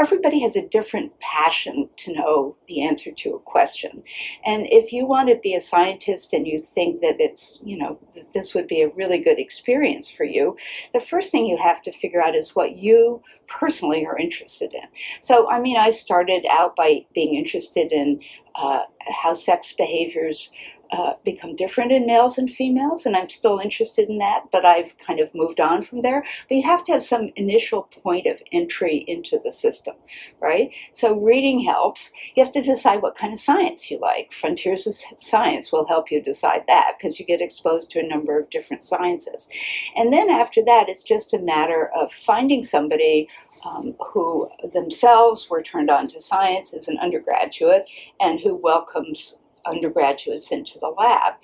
everybody 0.00 0.40
has 0.40 0.56
a 0.56 0.66
different 0.68 1.12
passion 1.20 1.86
to 1.94 2.12
know 2.14 2.56
the 2.68 2.82
answer 2.82 3.12
to 3.12 3.34
a 3.34 3.38
question. 3.40 4.02
And 4.46 4.66
if 4.70 4.94
you 4.94 5.06
want 5.06 5.28
to 5.28 5.36
be 5.36 5.54
a 5.54 5.60
scientist 5.60 6.32
and 6.32 6.46
you 6.46 6.58
think 6.58 7.02
that 7.02 7.16
it's, 7.18 7.58
you 7.62 7.76
know, 7.76 7.98
this 8.32 8.54
would 8.54 8.66
be 8.66 8.80
a 8.80 8.88
really 8.88 9.18
good 9.18 9.38
experience 9.38 10.08
for 10.08 10.24
you, 10.24 10.56
the 10.94 11.00
first 11.00 11.30
thing 11.30 11.44
you 11.44 11.58
have 11.58 11.82
to 11.82 11.92
figure 11.92 12.22
out 12.22 12.34
is 12.34 12.56
what 12.56 12.76
you 12.76 13.22
personally 13.46 14.06
are 14.06 14.16
interested 14.16 14.72
in. 14.72 14.88
So, 15.20 15.50
I 15.50 15.60
mean, 15.60 15.76
I 15.76 15.90
started 15.90 16.46
out 16.50 16.76
by 16.76 17.04
being 17.14 17.34
interested 17.34 17.92
in 17.92 18.20
uh, 18.54 18.84
how 19.22 19.34
sex 19.34 19.74
behaviors 19.74 20.50
uh, 20.92 21.14
become 21.24 21.54
different 21.54 21.92
in 21.92 22.06
males 22.06 22.38
and 22.38 22.50
females, 22.50 23.06
and 23.06 23.16
I'm 23.16 23.28
still 23.28 23.58
interested 23.58 24.08
in 24.08 24.18
that, 24.18 24.44
but 24.50 24.64
I've 24.64 24.96
kind 24.98 25.20
of 25.20 25.34
moved 25.34 25.60
on 25.60 25.82
from 25.82 26.02
there. 26.02 26.24
But 26.48 26.56
you 26.56 26.62
have 26.64 26.84
to 26.84 26.92
have 26.92 27.02
some 27.02 27.30
initial 27.36 27.82
point 27.82 28.26
of 28.26 28.38
entry 28.52 29.04
into 29.06 29.38
the 29.42 29.52
system, 29.52 29.94
right? 30.40 30.70
So 30.92 31.18
reading 31.18 31.60
helps. 31.60 32.10
You 32.34 32.44
have 32.44 32.52
to 32.54 32.62
decide 32.62 33.02
what 33.02 33.16
kind 33.16 33.32
of 33.32 33.40
science 33.40 33.90
you 33.90 33.98
like. 34.00 34.32
Frontiers 34.32 34.86
of 34.86 34.94
Science 35.18 35.72
will 35.72 35.86
help 35.86 36.10
you 36.10 36.20
decide 36.20 36.62
that 36.66 36.94
because 36.98 37.18
you 37.18 37.26
get 37.26 37.40
exposed 37.40 37.90
to 37.90 38.00
a 38.00 38.06
number 38.06 38.38
of 38.38 38.50
different 38.50 38.82
sciences. 38.82 39.48
And 39.96 40.12
then 40.12 40.30
after 40.30 40.62
that, 40.64 40.88
it's 40.88 41.02
just 41.02 41.34
a 41.34 41.38
matter 41.38 41.90
of 41.94 42.12
finding 42.12 42.62
somebody 42.62 43.28
um, 43.64 43.94
who 44.12 44.48
themselves 44.72 45.48
were 45.50 45.62
turned 45.62 45.90
on 45.90 46.06
to 46.08 46.20
science 46.20 46.72
as 46.72 46.88
an 46.88 46.98
undergraduate 46.98 47.86
and 48.20 48.40
who 48.40 48.54
welcomes 48.54 49.38
undergraduates 49.66 50.52
into 50.52 50.78
the 50.78 50.88
lab. 50.88 51.34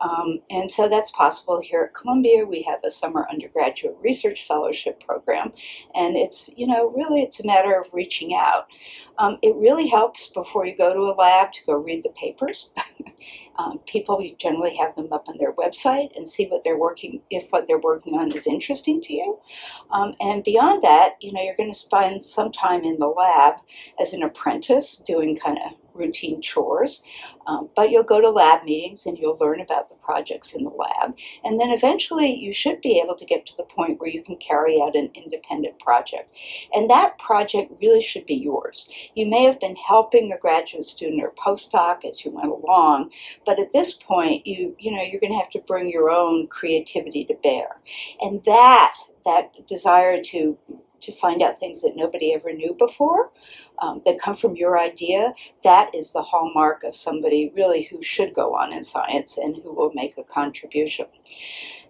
Um, 0.00 0.40
and 0.48 0.70
so 0.70 0.88
that's 0.88 1.10
possible 1.10 1.60
here 1.60 1.82
at 1.82 1.94
Columbia. 1.94 2.44
We 2.44 2.62
have 2.62 2.80
a 2.84 2.90
summer 2.90 3.26
undergraduate 3.30 3.96
research 4.00 4.46
fellowship 4.46 5.04
program, 5.04 5.52
and 5.94 6.16
it's, 6.16 6.50
you 6.56 6.66
know, 6.66 6.90
really 6.90 7.22
it's 7.22 7.40
a 7.40 7.46
matter 7.46 7.78
of 7.78 7.92
reaching 7.92 8.34
out. 8.34 8.66
Um, 9.18 9.38
it 9.42 9.54
really 9.56 9.88
helps 9.88 10.28
before 10.28 10.64
you 10.64 10.76
go 10.76 10.94
to 10.94 11.00
a 11.00 11.14
lab 11.14 11.52
to 11.52 11.60
go 11.66 11.74
read 11.74 12.02
the 12.02 12.10
papers. 12.10 12.70
um, 13.58 13.80
people 13.86 14.24
generally 14.38 14.74
have 14.76 14.96
them 14.96 15.12
up 15.12 15.28
on 15.28 15.36
their 15.38 15.52
website 15.52 16.16
and 16.16 16.26
see 16.26 16.46
what 16.46 16.64
they're 16.64 16.78
working, 16.78 17.20
if 17.28 17.50
what 17.50 17.66
they're 17.66 17.78
working 17.78 18.14
on 18.14 18.32
is 18.32 18.46
interesting 18.46 19.02
to 19.02 19.12
you. 19.12 19.38
Um, 19.90 20.14
and 20.20 20.42
beyond 20.42 20.82
that, 20.82 21.16
you 21.20 21.32
know, 21.32 21.42
you're 21.42 21.56
going 21.56 21.70
to 21.70 21.78
spend 21.78 22.22
some 22.22 22.50
time 22.52 22.84
in 22.84 22.98
the 22.98 23.06
lab 23.06 23.56
as 24.00 24.14
an 24.14 24.22
apprentice 24.22 24.96
doing 24.96 25.36
kind 25.36 25.58
of 25.58 25.72
routine 26.00 26.42
chores. 26.42 27.02
Um, 27.46 27.68
but 27.76 27.90
you'll 27.90 28.02
go 28.02 28.20
to 28.20 28.30
lab 28.30 28.64
meetings 28.64 29.06
and 29.06 29.18
you'll 29.18 29.38
learn 29.38 29.60
about 29.60 29.88
the 29.88 29.94
projects 29.96 30.54
in 30.54 30.64
the 30.64 30.70
lab. 30.70 31.14
And 31.44 31.58
then 31.58 31.70
eventually 31.70 32.32
you 32.34 32.52
should 32.52 32.80
be 32.80 33.00
able 33.00 33.16
to 33.16 33.24
get 33.24 33.46
to 33.46 33.56
the 33.56 33.64
point 33.64 34.00
where 34.00 34.10
you 34.10 34.22
can 34.22 34.36
carry 34.36 34.80
out 34.80 34.96
an 34.96 35.10
independent 35.14 35.78
project. 35.80 36.34
And 36.72 36.88
that 36.90 37.18
project 37.18 37.72
really 37.80 38.02
should 38.02 38.26
be 38.26 38.34
yours. 38.34 38.88
You 39.14 39.26
may 39.26 39.44
have 39.44 39.60
been 39.60 39.76
helping 39.76 40.32
a 40.32 40.38
graduate 40.38 40.86
student 40.86 41.22
or 41.22 41.32
postdoc 41.32 42.04
as 42.04 42.24
you 42.24 42.30
went 42.30 42.48
along, 42.50 43.10
but 43.44 43.58
at 43.58 43.72
this 43.72 43.92
point 43.92 44.46
you 44.46 44.74
you 44.78 44.90
know 44.90 45.02
you're 45.02 45.20
going 45.20 45.32
to 45.32 45.38
have 45.38 45.50
to 45.50 45.60
bring 45.66 45.90
your 45.90 46.10
own 46.10 46.46
creativity 46.46 47.24
to 47.26 47.34
bear. 47.42 47.80
And 48.20 48.42
that 48.44 48.94
that 49.24 49.66
desire 49.66 50.22
to 50.22 50.56
to 51.00 51.12
find 51.18 51.42
out 51.42 51.58
things 51.58 51.82
that 51.82 51.96
nobody 51.96 52.34
ever 52.34 52.52
knew 52.52 52.74
before 52.78 53.30
um, 53.80 54.02
that 54.04 54.20
come 54.20 54.36
from 54.36 54.56
your 54.56 54.78
idea, 54.78 55.32
that 55.64 55.94
is 55.94 56.12
the 56.12 56.22
hallmark 56.22 56.84
of 56.84 56.94
somebody 56.94 57.52
really 57.56 57.84
who 57.84 58.02
should 58.02 58.34
go 58.34 58.54
on 58.54 58.72
in 58.72 58.84
science 58.84 59.38
and 59.38 59.56
who 59.56 59.72
will 59.72 59.92
make 59.94 60.16
a 60.18 60.24
contribution. 60.24 61.06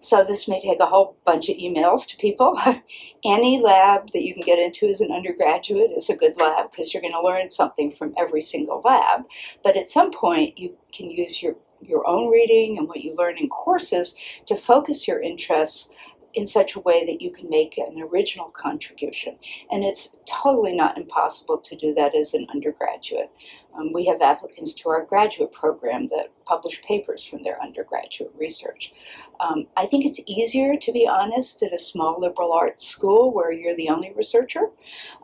So 0.03 0.25
this 0.25 0.49
may 0.49 0.59
take 0.59 0.81
a 0.81 0.87
whole 0.87 1.17
bunch 1.27 1.51
of 1.51 1.57
emails 1.57 2.07
to 2.09 2.17
people. 2.17 2.59
Any 3.25 3.61
lab 3.61 4.11
that 4.13 4.23
you 4.23 4.33
can 4.33 4.43
get 4.43 4.59
into 4.59 4.89
as 4.89 5.03
an 5.03 5.13
undergraduate 5.13 5.91
is 5.95 6.09
a 6.09 6.17
good 6.17 6.41
lab 6.41 6.71
because 6.71 6.95
you're 6.95 7.03
going 7.03 7.13
to 7.13 7.23
learn 7.23 7.51
something 7.51 7.93
from 7.93 8.15
every 8.17 8.41
single 8.41 8.81
lab. 8.83 9.25
But 9.63 9.77
at 9.77 9.91
some 9.91 10.11
point, 10.11 10.59
you 10.59 10.77
can 10.93 11.11
use 11.11 11.43
your 11.43 11.57
your 11.83 12.07
own 12.07 12.31
reading 12.31 12.77
and 12.77 12.87
what 12.89 13.01
you 13.01 13.15
learn 13.17 13.39
in 13.39 13.49
courses 13.49 14.15
to 14.47 14.55
focus 14.55 15.09
your 15.09 15.21
interests 15.21 15.89
in 16.35 16.47
such 16.47 16.77
a 16.77 16.81
way 16.81 17.05
that 17.07 17.21
you 17.21 17.31
can 17.31 17.49
make 17.49 17.79
an 17.79 18.01
original 18.01 18.51
contribution. 18.51 19.37
And 19.71 19.85
it's 19.85 20.11
totally 20.27 20.75
not 20.75 20.97
impossible 20.97 21.59
to 21.59 21.77
do 21.77 21.95
that 21.95 22.15
as 22.15 22.35
an 22.35 22.47
undergraduate. 22.53 23.31
Um, 23.77 23.93
we 23.93 24.07
have 24.07 24.21
applicants 24.21 24.75
to 24.75 24.89
our 24.89 25.05
graduate 25.05 25.53
program 25.53 26.09
that 26.09 26.29
publish 26.45 26.83
papers 26.83 27.25
from 27.25 27.43
their 27.43 27.63
undergraduate 27.63 28.33
research. 28.37 28.93
Um, 29.39 29.67
I 29.77 29.87
think 29.87 30.05
it's 30.05 30.21
easier, 30.27 30.77
to 30.77 30.93
be 30.93 31.07
honest, 31.07 31.63
at 31.63 31.73
a 31.73 31.79
small 31.79 32.21
liberal 32.21 32.53
arts 32.53 32.87
school 32.87 33.33
where 33.33 33.53
you're 33.53 33.77
the 33.77 33.89
only 33.89 34.13
researcher 34.13 34.71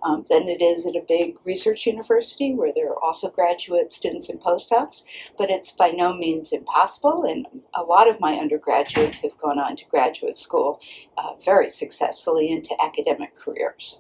um, 0.03 0.25
than 0.29 0.49
it 0.49 0.63
is 0.63 0.87
at 0.87 0.95
a 0.95 1.05
big 1.07 1.37
research 1.45 1.87
university 1.87 2.55
where 2.55 2.73
there 2.75 2.91
are 2.91 3.03
also 3.03 3.29
graduate 3.29 3.93
students 3.93 4.29
and 4.29 4.41
postdocs. 4.41 5.03
But 5.37 5.51
it's 5.51 5.73
by 5.73 5.91
no 5.91 6.15
means 6.15 6.53
impossible, 6.53 7.25
and 7.25 7.47
a 7.75 7.83
lot 7.83 8.09
of 8.09 8.21
my 8.21 8.35
undergraduates 8.35 9.21
have 9.21 9.37
gone 9.39 9.59
on 9.59 9.77
to 9.77 9.85
graduate 9.87 10.39
school 10.39 10.81
uh, 11.19 11.35
very 11.45 11.69
successfully 11.69 12.51
into 12.51 12.75
academic 12.81 13.37
careers 13.37 13.99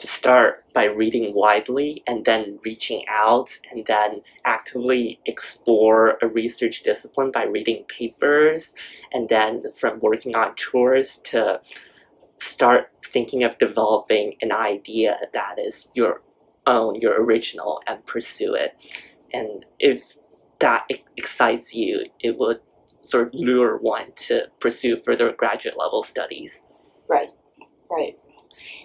to 0.00 0.06
start 0.06 0.64
by 0.74 0.84
reading 0.84 1.34
widely 1.34 2.02
and 2.06 2.24
then 2.24 2.58
reaching 2.64 3.04
out 3.08 3.50
and 3.70 3.84
then 3.86 4.22
actively 4.44 5.20
explore 5.26 6.18
a 6.22 6.26
research 6.26 6.82
discipline 6.82 7.30
by 7.32 7.44
reading 7.44 7.84
papers 7.88 8.74
and 9.12 9.28
then 9.28 9.62
from 9.78 10.00
working 10.00 10.34
on 10.34 10.54
chores 10.56 11.20
to 11.24 11.60
start 12.40 12.90
thinking 13.12 13.44
of 13.44 13.58
developing 13.58 14.34
an 14.40 14.52
idea 14.52 15.16
that 15.32 15.56
is 15.58 15.88
your 15.94 16.22
own, 16.66 16.94
your 16.94 17.22
original, 17.22 17.80
and 17.86 18.04
pursue 18.06 18.54
it. 18.54 18.76
And 19.32 19.64
if 19.78 20.02
that 20.60 20.86
excites 21.16 21.74
you, 21.74 22.06
it 22.20 22.38
would 22.38 22.60
sort 23.02 23.28
of 23.28 23.34
lure 23.34 23.76
one 23.78 24.12
to 24.14 24.42
pursue 24.60 25.00
further 25.04 25.32
graduate 25.32 25.76
level 25.78 26.02
studies. 26.02 26.62
Right, 27.08 27.28
right. 27.90 28.16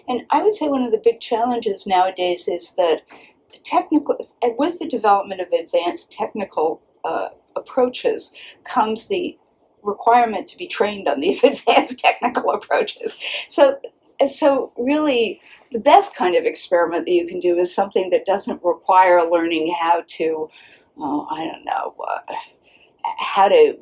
And 0.08 0.22
I 0.30 0.42
would 0.42 0.54
say 0.54 0.68
one 0.68 0.82
of 0.82 0.92
the 0.92 1.02
big 1.02 1.20
challenges 1.20 1.86
nowadays 1.86 2.48
is 2.48 2.72
that 2.72 3.02
technical, 3.64 4.30
with 4.58 4.78
the 4.78 4.88
development 4.88 5.40
of 5.40 5.48
advanced 5.52 6.12
technical 6.12 6.82
uh, 7.04 7.28
approaches, 7.56 8.32
comes 8.64 9.06
the 9.06 9.38
requirement 9.82 10.48
to 10.48 10.56
be 10.56 10.66
trained 10.66 11.08
on 11.08 11.20
these 11.20 11.44
advanced 11.44 11.98
technical 11.98 12.50
approaches. 12.50 13.16
So, 13.48 13.78
so 14.26 14.72
really, 14.76 15.40
the 15.72 15.78
best 15.78 16.14
kind 16.14 16.36
of 16.36 16.44
experiment 16.44 17.06
that 17.06 17.12
you 17.12 17.26
can 17.26 17.40
do 17.40 17.58
is 17.58 17.74
something 17.74 18.10
that 18.10 18.26
doesn't 18.26 18.62
require 18.62 19.28
learning 19.28 19.74
how 19.78 20.04
to, 20.06 20.48
oh, 20.98 21.26
I 21.30 21.44
don't 21.44 21.64
know. 21.64 21.94
Uh, 22.00 22.34
how 23.18 23.48
to 23.48 23.74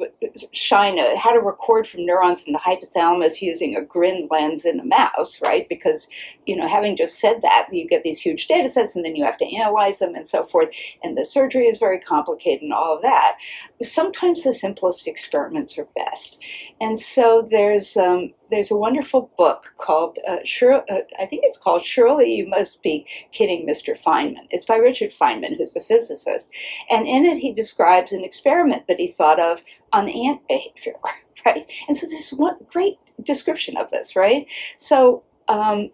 shine 0.52 0.98
a 0.98 1.16
how 1.16 1.32
to 1.32 1.40
record 1.40 1.86
from 1.86 2.04
neurons 2.04 2.46
in 2.46 2.52
the 2.52 2.58
hypothalamus 2.58 3.40
using 3.40 3.74
a 3.76 3.82
grin 3.82 4.28
lens 4.30 4.64
in 4.64 4.80
a 4.80 4.84
mouse 4.84 5.40
right? 5.40 5.68
Because 5.68 6.08
you 6.46 6.56
know 6.56 6.68
having 6.68 6.96
just 6.96 7.18
said 7.18 7.40
that 7.42 7.68
you 7.72 7.86
get 7.86 8.02
these 8.02 8.20
huge 8.20 8.46
data 8.46 8.68
sets 8.68 8.96
and 8.96 9.04
then 9.04 9.16
you 9.16 9.24
have 9.24 9.38
to 9.38 9.56
analyze 9.56 9.98
them 9.98 10.14
and 10.14 10.28
so 10.28 10.44
forth 10.44 10.68
and 11.02 11.16
the 11.16 11.24
surgery 11.24 11.66
is 11.66 11.78
very 11.78 11.98
complicated 11.98 12.62
and 12.62 12.72
all 12.72 12.96
of 12.96 13.02
that. 13.02 13.36
Sometimes 13.82 14.42
the 14.42 14.52
simplest 14.52 15.06
experiments 15.06 15.78
are 15.78 15.88
best. 15.96 16.38
And 16.80 16.98
so 16.98 17.46
there's 17.50 17.96
um, 17.96 18.32
there's 18.50 18.70
a 18.70 18.76
wonderful 18.76 19.30
book 19.36 19.74
called 19.78 20.18
uh, 20.28 20.36
uh, 20.62 20.98
I 21.18 21.26
think 21.26 21.42
it's 21.44 21.58
called 21.58 21.84
Surely 21.84 22.34
You 22.34 22.46
Must 22.46 22.82
Be 22.82 23.06
Kidding 23.32 23.66
Mr. 23.66 23.98
Feynman. 24.00 24.46
It's 24.50 24.64
by 24.64 24.76
Richard 24.76 25.12
Feynman, 25.12 25.56
who's 25.56 25.76
a 25.76 25.80
physicist, 25.80 26.50
and 26.90 27.06
in 27.06 27.24
it 27.24 27.38
he 27.38 27.52
describes 27.52 28.12
an 28.12 28.24
experiment 28.24 28.86
that 28.86 28.98
he 28.98 29.08
thought 29.08 29.40
of 29.40 29.60
on 29.92 30.08
ant 30.08 30.46
behavior, 30.48 30.94
right? 31.46 31.66
And 31.88 31.96
so 31.96 32.06
this 32.06 32.32
is 32.32 32.38
one 32.38 32.56
great 32.66 32.98
description 33.22 33.76
of 33.76 33.90
this, 33.90 34.16
right? 34.16 34.46
So 34.76 35.22
um, 35.48 35.90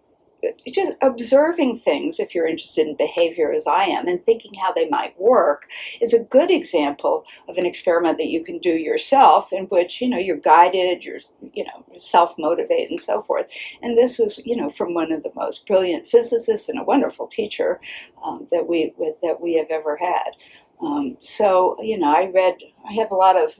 just 0.67 0.93
observing 1.01 1.79
things, 1.79 2.19
if 2.19 2.33
you're 2.33 2.47
interested 2.47 2.87
in 2.87 2.95
behavior 2.95 3.51
as 3.51 3.67
I 3.67 3.85
am, 3.85 4.07
and 4.07 4.23
thinking 4.23 4.53
how 4.55 4.71
they 4.71 4.87
might 4.89 5.19
work, 5.19 5.67
is 6.01 6.13
a 6.13 6.19
good 6.19 6.51
example 6.51 7.25
of 7.47 7.57
an 7.57 7.65
experiment 7.65 8.17
that 8.17 8.27
you 8.27 8.43
can 8.43 8.59
do 8.59 8.71
yourself, 8.71 9.53
in 9.53 9.65
which 9.65 10.01
you 10.01 10.09
know 10.09 10.17
you're 10.17 10.37
guided, 10.37 11.03
you're 11.03 11.19
you 11.53 11.63
know 11.63 11.85
self-motivated, 11.97 12.91
and 12.91 12.99
so 12.99 13.21
forth. 13.21 13.47
And 13.81 13.97
this 13.97 14.17
was 14.17 14.39
you 14.45 14.55
know 14.55 14.69
from 14.69 14.93
one 14.93 15.11
of 15.11 15.23
the 15.23 15.31
most 15.35 15.67
brilliant 15.67 16.07
physicists 16.07 16.69
and 16.69 16.79
a 16.79 16.83
wonderful 16.83 17.27
teacher 17.27 17.79
um, 18.23 18.47
that 18.51 18.67
we 18.67 18.93
that 18.97 19.37
we 19.41 19.55
have 19.55 19.69
ever 19.69 19.97
had. 19.97 20.31
Um, 20.81 21.17
so 21.21 21.77
you 21.81 21.97
know, 21.97 22.11
I 22.11 22.31
read. 22.33 22.55
I 22.89 22.93
have 22.93 23.11
a 23.11 23.15
lot 23.15 23.37
of 23.37 23.53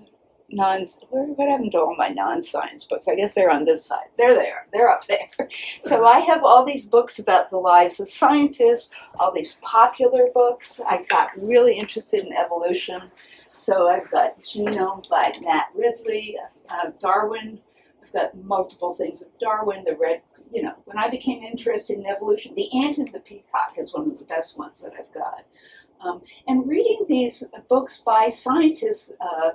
non 0.51 0.87
what 1.09 1.49
happened 1.49 1.71
to 1.71 1.79
all 1.79 1.95
my 1.95 2.09
non-science 2.09 2.85
books? 2.85 3.07
I 3.07 3.15
guess 3.15 3.33
they're 3.33 3.51
on 3.51 3.65
this 3.65 3.85
side. 3.85 4.07
They 4.17 4.25
are 4.25 4.35
there. 4.35 4.67
they're 4.71 4.89
up 4.89 5.05
there. 5.07 5.29
So 5.83 6.05
i 6.05 6.19
have 6.19 6.43
all 6.43 6.65
these 6.65 6.85
books 6.85 7.19
about 7.19 7.49
the 7.49 7.57
lives 7.57 7.99
of 7.99 8.09
scientists 8.09 8.89
all 9.19 9.31
these 9.31 9.57
popular 9.61 10.27
books. 10.33 10.79
I 10.87 11.03
got 11.03 11.29
really 11.37 11.77
interested 11.77 12.25
in 12.25 12.33
evolution. 12.33 13.11
So 13.53 13.89
i've 13.89 14.09
got 14.11 14.41
genome 14.43 15.07
by 15.09 15.33
matt 15.41 15.67
ridley 15.75 16.37
uh, 16.69 16.91
darwin. 16.99 17.59
I've 18.03 18.13
got 18.13 18.43
multiple 18.43 18.93
things 18.93 19.21
of 19.21 19.27
darwin 19.39 19.83
the 19.83 19.95
red 19.95 20.21
you 20.51 20.61
know 20.63 20.73
when 20.85 20.97
i 20.97 21.09
became 21.09 21.43
interested 21.43 21.97
in 21.97 22.05
evolution 22.05 22.53
the 22.55 22.69
ant 22.83 22.97
and 22.97 23.11
the 23.13 23.19
peacock 23.19 23.75
is 23.77 23.93
one 23.93 24.09
of 24.11 24.17
the 24.17 24.25
best 24.25 24.57
ones 24.57 24.81
that 24.81 24.93
i've 24.99 25.13
got. 25.13 25.45
Um, 26.03 26.21
and 26.47 26.67
reading 26.67 27.05
these 27.07 27.43
books 27.69 28.01
by 28.03 28.27
scientists 28.27 29.11
uh, 29.21 29.51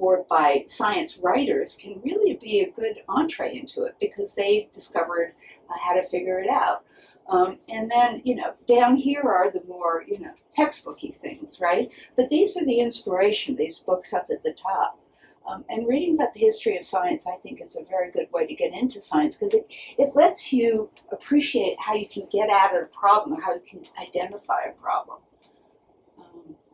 or 0.00 0.24
by 0.28 0.64
science 0.68 1.18
writers 1.18 1.76
can 1.80 2.00
really 2.04 2.34
be 2.40 2.60
a 2.60 2.70
good 2.70 2.96
entree 3.08 3.56
into 3.56 3.84
it 3.84 3.96
because 4.00 4.34
they've 4.34 4.70
discovered 4.72 5.34
uh, 5.68 5.74
how 5.84 5.94
to 5.94 6.08
figure 6.08 6.38
it 6.38 6.48
out. 6.48 6.84
Um, 7.28 7.58
and 7.68 7.90
then, 7.90 8.22
you 8.24 8.34
know, 8.34 8.54
down 8.66 8.96
here 8.96 9.22
are 9.22 9.50
the 9.50 9.62
more, 9.68 10.02
you 10.06 10.18
know, 10.18 10.32
textbooky 10.56 11.14
things, 11.14 11.60
right? 11.60 11.90
But 12.16 12.30
these 12.30 12.56
are 12.56 12.64
the 12.64 12.80
inspiration, 12.80 13.56
these 13.56 13.78
books 13.78 14.14
up 14.14 14.28
at 14.30 14.42
the 14.42 14.52
top. 14.52 14.98
Um, 15.46 15.64
and 15.68 15.88
reading 15.88 16.14
about 16.14 16.34
the 16.34 16.40
history 16.40 16.76
of 16.76 16.84
science, 16.84 17.26
I 17.26 17.36
think, 17.36 17.62
is 17.62 17.76
a 17.76 17.84
very 17.84 18.10
good 18.10 18.28
way 18.32 18.46
to 18.46 18.54
get 18.54 18.72
into 18.74 19.00
science 19.00 19.36
because 19.36 19.54
it, 19.54 19.66
it 19.98 20.14
lets 20.14 20.52
you 20.52 20.90
appreciate 21.10 21.76
how 21.78 21.94
you 21.94 22.06
can 22.06 22.26
get 22.30 22.50
at 22.50 22.74
a 22.74 22.86
problem, 22.86 23.40
how 23.40 23.54
you 23.54 23.62
can 23.68 23.80
identify 24.00 24.64
a 24.68 24.72
problem. 24.72 25.18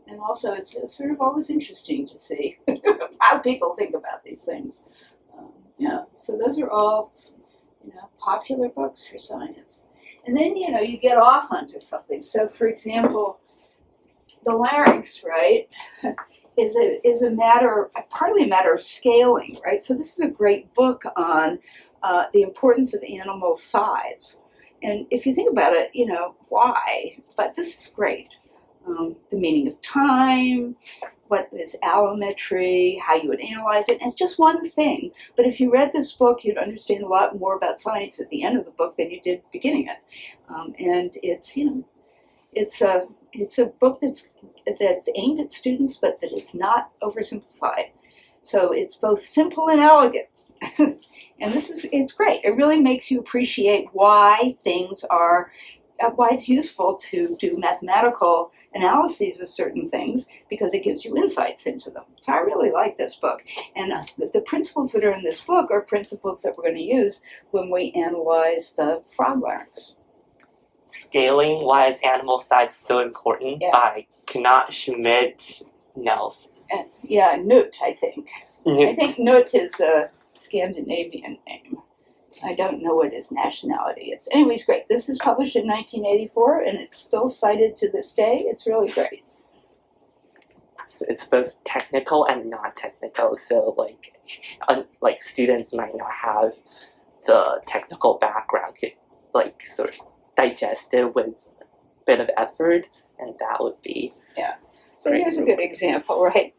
And 0.07 0.21
also, 0.21 0.53
it's, 0.53 0.75
it's 0.75 0.97
sort 0.97 1.11
of 1.11 1.21
always 1.21 1.51
interesting 1.51 2.07
to 2.07 2.19
see 2.19 2.59
how 3.21 3.39
people 3.39 3.75
think 3.75 3.95
about 3.95 4.23
these 4.25 4.45
things. 4.45 4.83
Um, 5.37 5.51
yeah, 5.79 6.03
so 6.17 6.37
those 6.37 6.59
are 6.59 6.71
all, 6.71 7.13
you 7.85 7.95
know, 7.95 8.09
popular 8.19 8.69
books 8.69 9.07
for 9.07 9.19
science. 9.19 9.83
And 10.27 10.37
then, 10.37 10.57
you 10.57 10.71
know, 10.71 10.81
you 10.81 10.99
get 10.99 11.19
off 11.19 11.51
onto 11.51 11.81
something. 11.81 12.23
So, 12.23 12.49
for 12.49 12.67
example, 12.67 13.39
the 14.45 14.53
larynx, 14.53 15.23
right, 15.25 15.69
is 16.59 16.77
a, 16.77 17.07
is 17.07 17.23
a 17.23 17.31
matter, 17.31 17.91
partly 18.11 18.45
a 18.45 18.49
matter 18.49 18.73
of 18.73 18.83
scaling, 18.83 19.59
right? 19.65 19.83
So, 19.83 19.95
this 19.95 20.15
is 20.15 20.21
a 20.21 20.29
great 20.29 20.73
book 20.75 21.03
on 21.17 21.59
uh, 22.03 22.27
the 22.33 22.43
importance 22.43 22.95
of 22.95 23.03
animal 23.03 23.55
size. 23.55 24.43
And 24.83 25.07
if 25.11 25.25
you 25.25 25.35
think 25.35 25.51
about 25.51 25.73
it, 25.73 25.91
you 25.95 26.07
know, 26.07 26.35
why? 26.49 27.19
But 27.37 27.55
this 27.55 27.81
is 27.81 27.93
great. 27.95 28.29
Um, 28.87 29.17
the 29.31 29.39
meaning 29.39 29.67
of 29.69 29.81
time, 29.81 30.77
what 31.29 31.49
is 31.53 31.75
allometry, 31.83 33.01
how 33.05 33.15
you 33.15 33.29
would 33.29 33.41
analyze 33.41 33.89
it. 33.89 34.01
And 34.01 34.11
it's 34.11 34.19
just 34.19 34.39
one 34.39 34.69
thing. 34.71 35.11
But 35.37 35.47
if 35.47 35.59
you 35.59 35.73
read 35.73 35.93
this 35.93 36.13
book, 36.13 36.45
you'd 36.45 36.59
understand 36.59 37.03
a 37.03 37.09
lot 37.09 37.39
more 37.39 37.57
about 37.57 37.81
science 37.81 38.21
at 38.21 38.29
the 38.29 38.43
end 38.43 38.59
of 38.59 38.67
the 38.67 38.73
book 38.73 38.97
than 38.97 39.11
you 39.11 39.21
did 39.21 39.43
beginning 39.51 39.89
it. 39.89 39.99
Um, 40.49 40.75
and 40.79 41.17
it's, 41.23 41.57
you 41.57 41.65
know, 41.65 41.85
it's 42.53 42.83
a 42.83 43.07
it's 43.33 43.59
a 43.59 43.67
book 43.67 44.01
that's 44.01 44.31
that's 44.79 45.09
aimed 45.15 45.41
at 45.41 45.53
students, 45.53 45.97
but 45.97 46.21
that 46.21 46.33
is 46.33 46.55
not 46.55 46.91
oversimplified. 47.01 47.91
So 48.43 48.73
it's 48.73 48.95
both 48.95 49.25
simple 49.25 49.71
and 49.71 49.81
elegant. 49.81 50.53
and 50.79 51.53
this 51.53 51.71
is 51.71 51.87
it's 51.93 52.13
great. 52.13 52.43
It 52.45 52.57
really 52.57 52.81
makes 52.81 53.11
you 53.11 53.19
appreciate 53.19 53.89
why 53.93 54.57
things 54.63 55.05
are 55.05 55.51
uh, 56.01 56.11
why 56.11 56.29
it's 56.33 56.49
useful 56.49 56.97
to 56.97 57.37
do 57.39 57.57
mathematical 57.57 58.53
analyses 58.75 59.41
of 59.41 59.49
certain 59.49 59.89
things 59.89 60.29
because 60.51 60.75
it 60.75 60.85
gives 60.85 61.05
you 61.05 61.17
insights 61.17 61.67
into 61.67 61.91
them. 61.91 62.05
So 62.23 62.33
I 62.33 62.39
really 62.39 62.71
like 62.71 62.97
this 62.97 63.17
book. 63.17 63.43
And 63.77 63.93
uh, 63.93 64.05
the, 64.19 64.41
principles 64.41 64.93
that 64.93 65.05
are 65.05 65.13
in 65.13 65.23
this 65.23 65.41
book 65.41 65.71
are 65.71 65.81
principles 65.81 66.43
that 66.43 66.57
we're 66.57 66.65
going 66.65 66.77
to 66.77 66.83
use 66.83 67.23
when 67.51 67.71
we 67.71 67.93
analyze 67.93 68.73
the 68.73 69.03
frog 69.15 69.41
larynx. 69.43 69.97
Scaling 70.93 71.65
Why 71.65 71.91
is 71.91 71.99
Animal 72.05 72.41
Size 72.41 72.77
So 72.77 73.01
Important 73.01 73.59
Yeah. 73.63 73.71
by 73.73 74.07
Knut 74.27 74.71
Schmidt 74.71 75.63
Nielsen. 75.97 76.51
And, 76.71 76.87
yeah, 77.03 77.37
Nut, 77.41 77.77
I 77.83 77.93
think. 77.93 78.29
I 78.67 78.95
think 78.95 79.19
Nut 79.19 79.55
is 79.55 79.79
a 79.81 80.11
Scandinavian 80.37 81.39
name. 81.47 81.79
I 82.43 82.55
don't 82.55 82.83
know 82.83 82.95
what 82.95 83.13
his 83.13 83.31
nationality 83.33 84.13
is. 84.13 84.29
Anyways, 84.33 84.65
great. 84.65 84.89
This 84.89 85.09
is 85.09 85.19
published 85.19 85.57
in 85.57 85.67
1984 85.67 86.63
and 86.63 86.81
it's 86.81 86.99
still 86.99 87.29
cited 87.29 87.77
to 87.77 87.91
this 87.91 88.13
day. 88.13 88.45
It's 88.47 88.67
really 88.67 88.91
great. 88.91 89.25
It's 91.03 91.25
both 91.25 91.63
technical 91.65 92.27
and 92.27 92.51
non-technical. 92.51 93.37
So 93.37 93.75
like, 93.79 94.15
un- 94.69 94.87
like 95.01 95.23
students 95.23 95.73
might 95.75 95.97
not 95.97 96.11
have 96.13 96.55
the 97.27 97.61
technical 97.67 98.15
background, 98.19 98.77
could 98.81 98.93
like 99.35 99.63
sort 99.75 99.91
of 99.91 99.97
digest 100.37 100.95
it 100.95 101.15
with 101.15 101.49
a 101.63 101.65
bit 102.07 102.21
of 102.21 102.31
effort, 102.37 102.87
and 103.19 103.35
that 103.41 103.59
would 103.61 103.81
be 103.83 104.15
yeah. 104.37 104.55
So 104.99 105.11
Right. 105.11 105.21
here's 105.23 105.39
a 105.39 105.45
good 105.45 105.61
example, 105.61 106.23
right? 106.35 106.55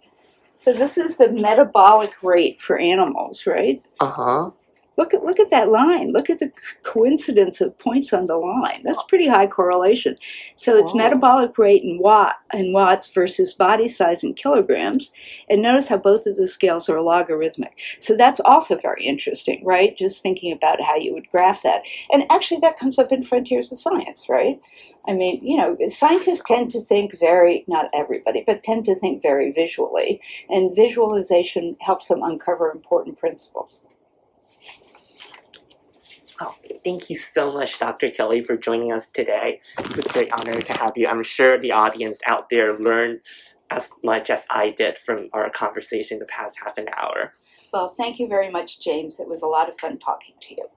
So 0.57 0.73
this 0.73 0.97
is 0.97 1.17
the 1.17 1.31
metabolic 1.31 2.23
rate 2.23 2.61
for 2.61 2.77
animals, 2.79 3.45
right? 3.47 3.83
uh 3.99 4.11
huh. 4.11 4.51
Look 4.97 5.13
at 5.13 5.23
look 5.23 5.39
at 5.39 5.49
that 5.49 5.69
line. 5.69 6.13
Look 6.13 6.29
at 6.29 6.39
the 6.39 6.51
coincidence 6.83 7.59
of 7.59 7.77
points 7.79 8.13
on 8.13 8.27
the 8.27 8.37
line. 8.37 8.81
That's 8.83 9.03
pretty 9.03 9.27
high 9.27 9.47
correlation. 9.47 10.17
So 10.55 10.77
it's 10.77 10.95
metabolic 10.95 11.57
rate 11.57 11.83
in 11.83 11.99
watt 11.99 12.35
in 12.53 12.71
watts 12.71 13.07
versus 13.09 13.53
body 13.53 13.87
size 13.87 14.23
in 14.23 14.33
kilograms. 14.33 15.11
And 15.49 15.61
notice 15.61 15.87
how 15.87 15.97
both 15.97 16.25
of 16.25 16.37
the 16.37 16.47
scales 16.47 16.87
are 16.89 17.01
logarithmic. 17.01 17.77
So 17.99 18.15
that's 18.15 18.39
also 18.45 18.77
very 18.77 19.03
interesting, 19.05 19.63
right? 19.65 19.97
Just 19.97 20.21
thinking 20.21 20.51
about 20.53 20.81
how 20.81 20.95
you 20.95 21.13
would 21.13 21.29
graph 21.29 21.63
that. 21.63 21.81
And 22.11 22.23
actually 22.29 22.61
that 22.61 22.79
comes 22.79 22.97
up 22.97 23.11
in 23.11 23.23
Frontiers 23.23 23.71
of 23.71 23.79
Science, 23.79 24.27
right? 24.29 24.59
I 25.07 25.13
mean, 25.13 25.39
you 25.43 25.57
know, 25.57 25.77
scientists 25.87 26.43
tend 26.45 26.71
to 26.71 26.79
think 26.79 27.19
very 27.19 27.65
not 27.67 27.89
everybody, 27.93 28.43
but 28.45 28.63
tend 28.63 28.85
to 28.85 28.95
think 28.95 29.21
very 29.21 29.51
visually. 29.51 30.21
And 30.49 30.75
visualization 30.75 31.75
helps 31.81 32.07
them 32.07 32.23
uncover 32.23 32.71
important 32.71 33.17
principles. 33.17 33.83
Oh, 36.41 36.53
thank 36.83 37.09
you 37.09 37.17
so 37.17 37.53
much, 37.53 37.79
Dr. 37.79 38.11
Kelley, 38.11 38.41
for 38.41 38.57
joining 38.57 38.91
us 38.91 39.09
today. 39.09 39.61
It's 39.79 39.97
a 39.97 40.01
great 40.01 40.31
honor 40.33 40.61
to 40.61 40.73
have 40.73 40.97
you. 40.97 41.07
I'm 41.07 41.23
sure 41.23 41.57
the 41.57 41.71
audience 41.71 42.19
out 42.27 42.47
there 42.51 42.77
learned 42.77 43.21
as 43.69 43.89
much 44.03 44.29
as 44.29 44.45
I 44.49 44.71
did 44.71 44.97
from 44.97 45.29
our 45.33 45.49
conversation 45.49 46.19
the 46.19 46.25
past 46.25 46.57
half 46.63 46.77
an 46.77 46.87
hour. 46.95 47.33
Well, 47.71 47.93
thank 47.97 48.19
you 48.19 48.27
very 48.27 48.49
much, 48.51 48.81
James. 48.81 49.19
It 49.19 49.27
was 49.27 49.41
a 49.43 49.47
lot 49.47 49.69
of 49.69 49.79
fun 49.79 49.97
talking 49.97 50.35
to 50.41 50.55
you. 50.55 50.67